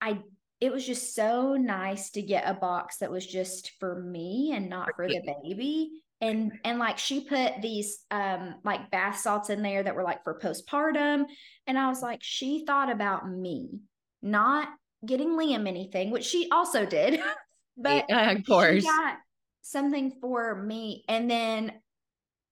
I 0.00 0.18
it 0.60 0.72
was 0.72 0.86
just 0.86 1.14
so 1.14 1.54
nice 1.54 2.10
to 2.10 2.22
get 2.22 2.44
a 2.46 2.54
box 2.54 2.98
that 2.98 3.10
was 3.10 3.26
just 3.26 3.72
for 3.80 4.02
me 4.02 4.52
and 4.54 4.68
not 4.68 4.90
for 4.94 5.08
the 5.08 5.20
baby 5.42 6.02
and 6.20 6.52
and 6.64 6.78
like 6.78 6.98
she 6.98 7.24
put 7.24 7.62
these 7.62 8.00
um 8.10 8.56
like 8.62 8.90
bath 8.90 9.18
salts 9.18 9.50
in 9.50 9.62
there 9.62 9.82
that 9.82 9.94
were 9.94 10.02
like 10.02 10.22
for 10.22 10.38
postpartum 10.38 11.24
and 11.66 11.78
i 11.78 11.88
was 11.88 12.02
like 12.02 12.22
she 12.22 12.64
thought 12.66 12.90
about 12.90 13.28
me 13.28 13.80
not 14.22 14.68
getting 15.06 15.30
liam 15.30 15.66
anything 15.66 16.10
which 16.10 16.24
she 16.24 16.48
also 16.50 16.84
did 16.84 17.20
but 17.76 18.04
yeah, 18.08 18.30
of 18.30 18.46
course 18.46 18.84
got 18.84 19.16
something 19.62 20.12
for 20.20 20.62
me 20.62 21.04
and 21.08 21.30
then 21.30 21.72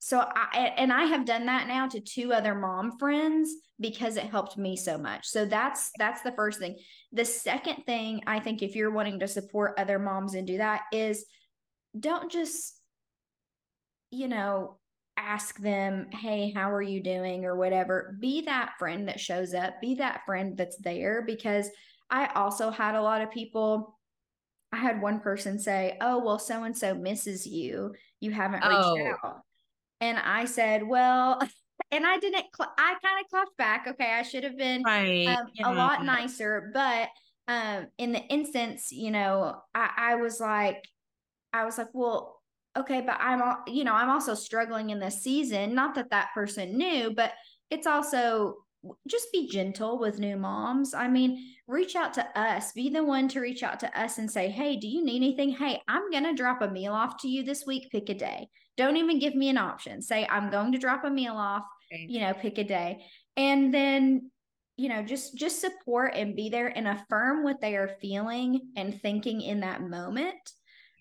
so 0.01 0.21
I 0.21 0.73
and 0.77 0.93
I 0.93 1.05
have 1.05 1.25
done 1.25 1.47
that 1.47 1.67
now 1.67 1.89
to 1.89 2.01
two 2.01 2.33
other 2.33 2.55
mom 2.55 2.99
friends 2.99 3.53
because 3.81 4.17
it 4.17 4.25
helped 4.25 4.57
me 4.57 4.77
so 4.77 4.97
much. 4.97 5.27
So 5.27 5.45
that's 5.45 5.91
that's 5.99 6.23
the 6.23 6.33
first 6.33 6.61
thing. 6.61 6.77
The 7.13 7.25
second 7.25 7.85
thing 7.85 8.23
I 8.27 8.39
think 8.39 8.63
if 8.63 8.77
you're 8.77 8.93
wanting 8.93 9.19
to 9.21 9.29
support 9.29 9.75
other 9.77 9.99
moms 9.99 10.35
and 10.35 10.47
do 10.47 10.59
that 10.59 10.83
is 10.93 11.25
don't 11.99 12.31
just 12.31 12.81
you 14.11 14.29
know 14.29 14.79
ask 15.17 15.59
them, 15.59 16.11
"Hey, 16.13 16.53
how 16.55 16.71
are 16.71 16.83
you 16.83 17.03
doing?" 17.03 17.45
or 17.45 17.57
whatever. 17.57 18.17
Be 18.21 18.43
that 18.43 18.75
friend 18.79 19.09
that 19.09 19.19
shows 19.19 19.53
up, 19.53 19.81
be 19.81 19.97
that 19.97 20.25
friend 20.27 20.57
that's 20.57 20.79
there 20.79 21.23
because 21.23 21.69
I 22.11 22.27
also 22.35 22.71
had 22.71 22.95
a 22.95 23.03
lot 23.03 23.23
of 23.23 23.31
people 23.31 23.99
I 24.71 24.77
had 24.77 25.01
one 25.01 25.21
person 25.21 25.59
say, 25.59 25.97
"Oh, 26.01 26.23
well 26.23 26.39
so 26.39 26.65
and 26.65 26.77
so 26.77 26.95
misses 26.95 27.47
you. 27.47 27.95
You 28.21 28.33
haven't 28.33 28.65
reached 28.65 28.75
oh. 28.75 29.15
out." 29.25 29.43
And 30.01 30.19
I 30.19 30.45
said, 30.45 30.87
well, 30.87 31.41
and 31.91 32.07
I 32.07 32.19
didn't, 32.19 32.47
cl- 32.57 32.73
I 32.79 32.95
kind 33.03 33.21
of 33.21 33.31
clapped 33.31 33.57
back. 33.57 33.87
Okay. 33.89 34.13
I 34.13 34.23
should 34.23 34.45
have 34.45 34.57
been 34.57 34.83
right. 34.83 35.27
um, 35.27 35.47
yeah. 35.55 35.71
a 35.71 35.75
lot 35.75 36.05
nicer. 36.05 36.71
But 36.73 37.09
um, 37.47 37.87
in 37.99 38.13
the 38.13 38.21
instance, 38.21 38.93
you 38.93 39.11
know, 39.11 39.61
I, 39.75 39.91
I 39.97 40.15
was 40.17 40.41
like, 40.41 40.85
I 41.53 41.65
was 41.65 41.79
like, 41.79 41.89
well, 41.93 42.41
okay, 42.77 43.01
but 43.01 43.17
I'm, 43.19 43.43
all, 43.43 43.57
you 43.67 43.85
know, 43.85 43.95
I'm 43.95 44.11
also 44.11 44.35
struggling 44.35 44.91
in 44.91 45.01
this 45.01 45.23
season. 45.23 45.75
Not 45.75 45.95
that 45.95 46.11
that 46.11 46.31
person 46.35 46.77
knew, 46.77 47.13
but 47.15 47.33
it's 47.71 47.87
also 47.87 48.57
just 49.09 49.33
be 49.33 49.49
gentle 49.49 49.99
with 49.99 50.19
new 50.19 50.37
moms. 50.37 50.95
I 50.95 51.09
mean, 51.09 51.55
reach 51.67 51.97
out 51.97 52.15
to 52.15 52.39
us. 52.39 52.73
Be 52.73 52.89
the 52.91 53.05
one 53.05 53.29
to 53.29 53.41
reach 53.41 53.63
out 53.63 53.81
to 53.81 54.01
us 54.01 54.19
and 54.19 54.31
say, 54.31 54.49
"Hey, 54.49 54.77
do 54.77 54.87
you 54.87 55.05
need 55.05 55.17
anything? 55.17 55.51
Hey, 55.51 55.83
I'm 55.89 56.11
going 56.11 56.25
to 56.25 56.35
drop 56.35 56.63
a 56.63 56.71
meal 56.71 56.93
off 56.93 57.17
to 57.19 57.29
you 57.29 57.43
this 57.43 57.67
week. 57.67 57.91
Pick 57.91 58.09
a 58.09 58.15
day." 58.15 58.49
Don't 58.79 58.97
even 58.97 59.19
give 59.19 59.35
me 59.35 59.49
an 59.49 59.59
option. 59.59 60.01
Say, 60.01 60.27
I'm 60.31 60.51
going 60.51 60.71
to 60.73 60.79
drop 60.79 61.05
a 61.05 61.11
meal 61.11 61.35
off, 61.35 61.65
okay. 61.93 62.07
you 62.09 62.21
know, 62.21 62.33
pick 62.33 62.59
a 62.59 62.65
day. 62.65 63.05
And 63.37 63.75
then, 63.75 64.31
you 64.77 64.89
know, 64.89 65.03
just 65.03 65.37
just 65.37 65.61
support 65.61 66.15
and 66.15 66.37
be 66.37 66.49
there 66.49 66.69
and 66.69 66.87
affirm 66.87 67.43
what 67.43 67.61
they 67.61 67.75
are 67.75 67.97
feeling 68.01 68.71
and 68.77 69.01
thinking 69.03 69.43
in 69.43 69.61
that 69.61 69.83
moment. 69.83 70.37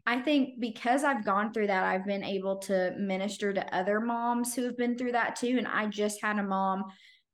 I 0.08 0.20
think 0.22 0.60
because 0.60 1.04
I've 1.04 1.24
gone 1.24 1.54
through 1.54 1.68
that, 1.68 1.84
I've 1.84 2.06
been 2.06 2.24
able 2.24 2.58
to 2.60 2.96
minister 2.98 3.54
to 3.54 3.76
other 3.76 4.00
moms 4.00 4.56
who 4.56 4.63
have 4.63 4.78
been 4.78 4.98
through 4.98 5.12
that 5.12 5.36
too. 5.36 5.56
And 5.60 5.68
I 5.68 5.86
just 5.86 6.20
had 6.24 6.40
a 6.40 6.44
mom 6.44 6.86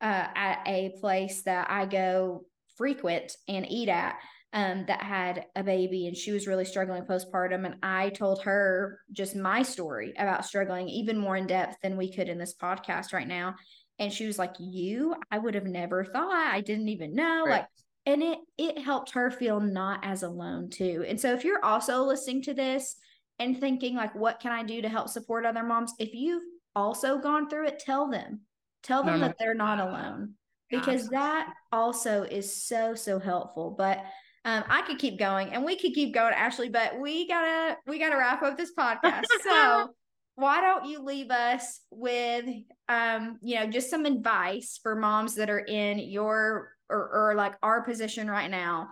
uh, 0.03 0.27
at 0.35 0.59
a 0.67 0.93
place 0.99 1.43
that 1.43 1.71
I 1.71 1.85
go 1.85 2.45
frequent 2.77 3.35
and 3.47 3.65
eat 3.69 3.89
at 3.89 4.17
um, 4.51 4.85
that 4.87 5.01
had 5.01 5.45
a 5.55 5.63
baby 5.63 6.07
and 6.07 6.15
she 6.15 6.31
was 6.31 6.45
really 6.45 6.65
struggling 6.65 7.03
postpartum. 7.03 7.65
And 7.65 7.77
I 7.81 8.09
told 8.09 8.43
her 8.43 8.99
just 9.11 9.35
my 9.35 9.63
story 9.63 10.13
about 10.17 10.45
struggling 10.45 10.89
even 10.89 11.17
more 11.17 11.37
in 11.37 11.47
depth 11.47 11.77
than 11.81 11.97
we 11.97 12.13
could 12.13 12.29
in 12.29 12.37
this 12.37 12.53
podcast 12.53 13.13
right 13.13 13.27
now. 13.27 13.55
And 13.97 14.11
she 14.11 14.27
was 14.27 14.37
like, 14.37 14.53
You, 14.59 15.15
I 15.31 15.39
would 15.39 15.55
have 15.55 15.65
never 15.65 16.05
thought. 16.05 16.53
I 16.53 16.61
didn't 16.61 16.89
even 16.89 17.15
know. 17.15 17.45
Right. 17.45 17.51
Like, 17.51 17.67
and 18.05 18.21
it 18.21 18.39
it 18.57 18.77
helped 18.77 19.11
her 19.11 19.31
feel 19.31 19.59
not 19.59 20.01
as 20.03 20.23
alone 20.23 20.69
too. 20.69 21.05
And 21.07 21.19
so 21.19 21.33
if 21.33 21.43
you're 21.43 21.63
also 21.63 22.03
listening 22.03 22.41
to 22.43 22.53
this 22.53 22.95
and 23.39 23.57
thinking 23.57 23.95
like 23.95 24.13
what 24.13 24.39
can 24.39 24.51
I 24.51 24.63
do 24.63 24.81
to 24.81 24.89
help 24.89 25.07
support 25.07 25.45
other 25.45 25.63
moms? 25.63 25.93
If 25.97 26.13
you've 26.13 26.43
also 26.75 27.17
gone 27.17 27.49
through 27.49 27.67
it, 27.67 27.79
tell 27.79 28.09
them. 28.09 28.41
Tell 28.83 29.03
them 29.03 29.19
no, 29.19 29.27
that 29.27 29.37
they're 29.39 29.55
not 29.55 29.79
alone 29.79 30.33
because 30.69 31.07
that 31.09 31.53
also 31.71 32.23
is 32.23 32.63
so 32.63 32.95
so 32.95 33.19
helpful. 33.19 33.75
But 33.77 34.03
um, 34.45 34.63
I 34.67 34.81
could 34.81 34.99
keep 34.99 35.17
going 35.17 35.49
and 35.49 35.63
we 35.63 35.77
could 35.77 35.93
keep 35.93 36.13
going, 36.13 36.33
Ashley, 36.33 36.69
but 36.69 36.99
we 36.99 37.27
gotta 37.27 37.77
we 37.87 37.99
gotta 37.99 38.17
wrap 38.17 38.41
up 38.43 38.57
this 38.57 38.73
podcast. 38.77 39.23
so 39.43 39.93
why 40.35 40.61
don't 40.61 40.85
you 40.85 41.03
leave 41.03 41.31
us 41.31 41.79
with 41.91 42.45
um, 42.89 43.39
you 43.41 43.55
know, 43.55 43.67
just 43.67 43.89
some 43.89 44.05
advice 44.05 44.79
for 44.81 44.95
moms 44.95 45.35
that 45.35 45.49
are 45.49 45.59
in 45.59 45.99
your 45.99 46.71
or, 46.89 47.29
or 47.29 47.35
like 47.35 47.55
our 47.63 47.83
position 47.83 48.29
right 48.29 48.51
now, 48.51 48.89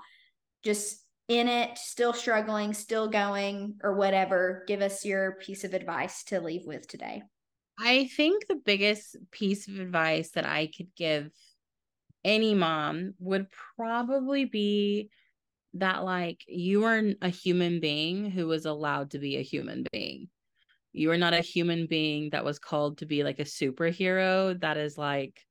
just 0.64 1.04
in 1.28 1.48
it, 1.48 1.78
still 1.78 2.14
struggling, 2.14 2.74
still 2.74 3.08
going, 3.08 3.76
or 3.84 3.96
whatever. 3.96 4.64
Give 4.68 4.82
us 4.82 5.04
your 5.04 5.38
piece 5.42 5.64
of 5.64 5.74
advice 5.74 6.24
to 6.26 6.40
leave 6.40 6.64
with 6.66 6.88
today. 6.88 7.24
I 7.84 8.06
think 8.15 8.46
the 8.46 8.62
biggest 8.63 9.17
piece 9.32 9.67
of 9.67 9.80
advice 9.80 10.32
that 10.32 10.46
I 10.46 10.67
could 10.67 10.94
give 10.96 11.32
any 12.24 12.54
mom 12.54 13.15
would 13.17 13.48
probably 13.76 14.46
be 14.46 15.10
that 15.74 16.04
like 16.04 16.44
you 16.48 16.84
are 16.84 17.02
a 17.24 17.30
human 17.30 17.80
being 17.80 18.30
who 18.30 18.46
was 18.46 18.65
allowed 18.65 19.12
to 19.12 19.20
be 19.20 19.38
a 19.38 19.41
human 19.41 19.84
being. 19.91 20.30
You 20.94 21.10
are 21.12 21.17
not 21.17 21.34
a 21.34 21.41
human 21.41 21.88
being 21.88 22.30
that 22.32 22.46
was 22.46 22.60
called 22.60 23.00
to 23.00 23.08
be 23.08 23.24
like 23.24 23.39
a 23.39 23.45
superhero 23.45 24.60
that 24.62 24.78
is 24.78 24.95
like 24.95 25.41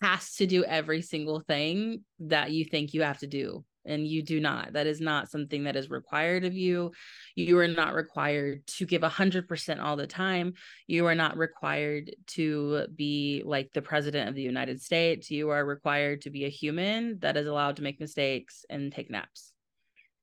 has 0.00 0.36
to 0.36 0.46
do 0.46 0.64
every 0.64 1.02
single 1.02 1.40
thing 1.40 2.04
that 2.20 2.52
you 2.52 2.64
think 2.64 2.94
you 2.94 3.02
have 3.02 3.18
to 3.18 3.26
do 3.26 3.64
and 3.86 4.06
you 4.06 4.22
do 4.22 4.40
not 4.40 4.72
that 4.72 4.86
is 4.86 5.00
not 5.00 5.30
something 5.30 5.64
that 5.64 5.76
is 5.76 5.90
required 5.90 6.44
of 6.44 6.54
you 6.54 6.92
you 7.34 7.58
are 7.58 7.68
not 7.68 7.94
required 7.94 8.66
to 8.66 8.86
give 8.86 9.02
100% 9.02 9.82
all 9.82 9.96
the 9.96 10.06
time 10.06 10.54
you 10.86 11.06
are 11.06 11.14
not 11.14 11.36
required 11.36 12.14
to 12.26 12.86
be 12.94 13.42
like 13.44 13.70
the 13.72 13.82
president 13.82 14.28
of 14.28 14.34
the 14.34 14.42
united 14.42 14.80
states 14.80 15.30
you 15.30 15.50
are 15.50 15.64
required 15.64 16.22
to 16.22 16.30
be 16.30 16.44
a 16.44 16.50
human 16.50 17.18
that 17.20 17.36
is 17.36 17.46
allowed 17.46 17.76
to 17.76 17.82
make 17.82 18.00
mistakes 18.00 18.64
and 18.68 18.92
take 18.92 19.10
naps 19.10 19.52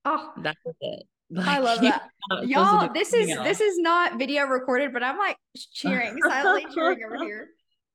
oh 0.06 0.32
that's 0.42 0.60
it 0.82 1.04
like, 1.34 1.48
I 1.48 1.58
love 1.60 1.82
that. 1.82 2.10
Y'all, 2.44 2.94
this 2.94 3.12
is 3.12 3.30
else. 3.30 3.44
this 3.44 3.60
is 3.60 3.80
not 3.80 4.20
video 4.20 4.46
recorded, 4.46 4.94
but 4.94 5.02
I'm 5.02 5.18
like 5.18 5.38
cheering, 5.74 6.20
silently 6.22 6.68
cheering 6.76 7.00
over 7.04 7.24
here. 7.24 7.48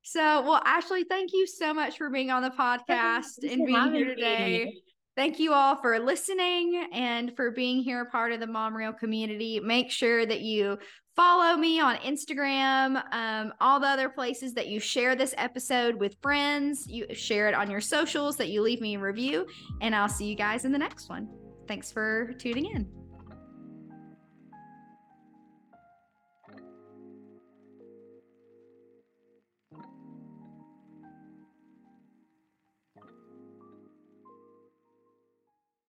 So, 0.03 0.21
well, 0.43 0.63
Ashley, 0.65 1.05
thank 1.05 1.33
you 1.33 1.47
so 1.47 1.75
much 1.75 1.99
for 1.99 2.11
being 2.11 2.31
on 2.31 2.43
the 2.43 2.51
podcast 2.51 3.49
and 3.49 3.67
being 3.67 3.93
here 3.93 4.07
today. 4.07 4.65
Me. 4.65 4.83
Thank 5.19 5.41
you 5.41 5.53
all 5.53 5.75
for 5.75 5.99
listening 5.99 6.87
and 6.93 7.35
for 7.35 7.51
being 7.51 7.83
here, 7.83 8.05
part 8.05 8.31
of 8.31 8.39
the 8.39 8.47
Mom 8.47 8.73
Real 8.73 8.93
community. 8.93 9.59
Make 9.59 9.91
sure 9.91 10.25
that 10.25 10.43
you 10.43 10.79
follow 11.17 11.57
me 11.57 11.81
on 11.81 11.97
Instagram, 11.97 13.03
um, 13.13 13.53
all 13.61 13.81
the 13.81 13.89
other 13.89 14.09
places 14.09 14.55
that 14.55 14.69
you 14.69 14.79
share 14.79 15.17
this 15.17 15.35
episode 15.37 15.97
with 15.97 16.15
friends. 16.23 16.87
You 16.87 17.13
share 17.15 17.49
it 17.49 17.55
on 17.55 17.69
your 17.69 17.81
socials, 17.81 18.37
that 18.37 18.51
you 18.51 18.63
leave 18.63 18.81
me 18.81 18.95
a 18.95 19.01
review, 19.01 19.45
and 19.81 19.93
I'll 19.93 20.09
see 20.09 20.27
you 20.27 20.37
guys 20.37 20.65
in 20.65 20.71
the 20.71 20.79
next 20.79 21.09
one. 21.09 21.29
Thanks 21.67 21.91
for 21.91 22.33
tuning 22.39 22.67
in. 22.67 23.08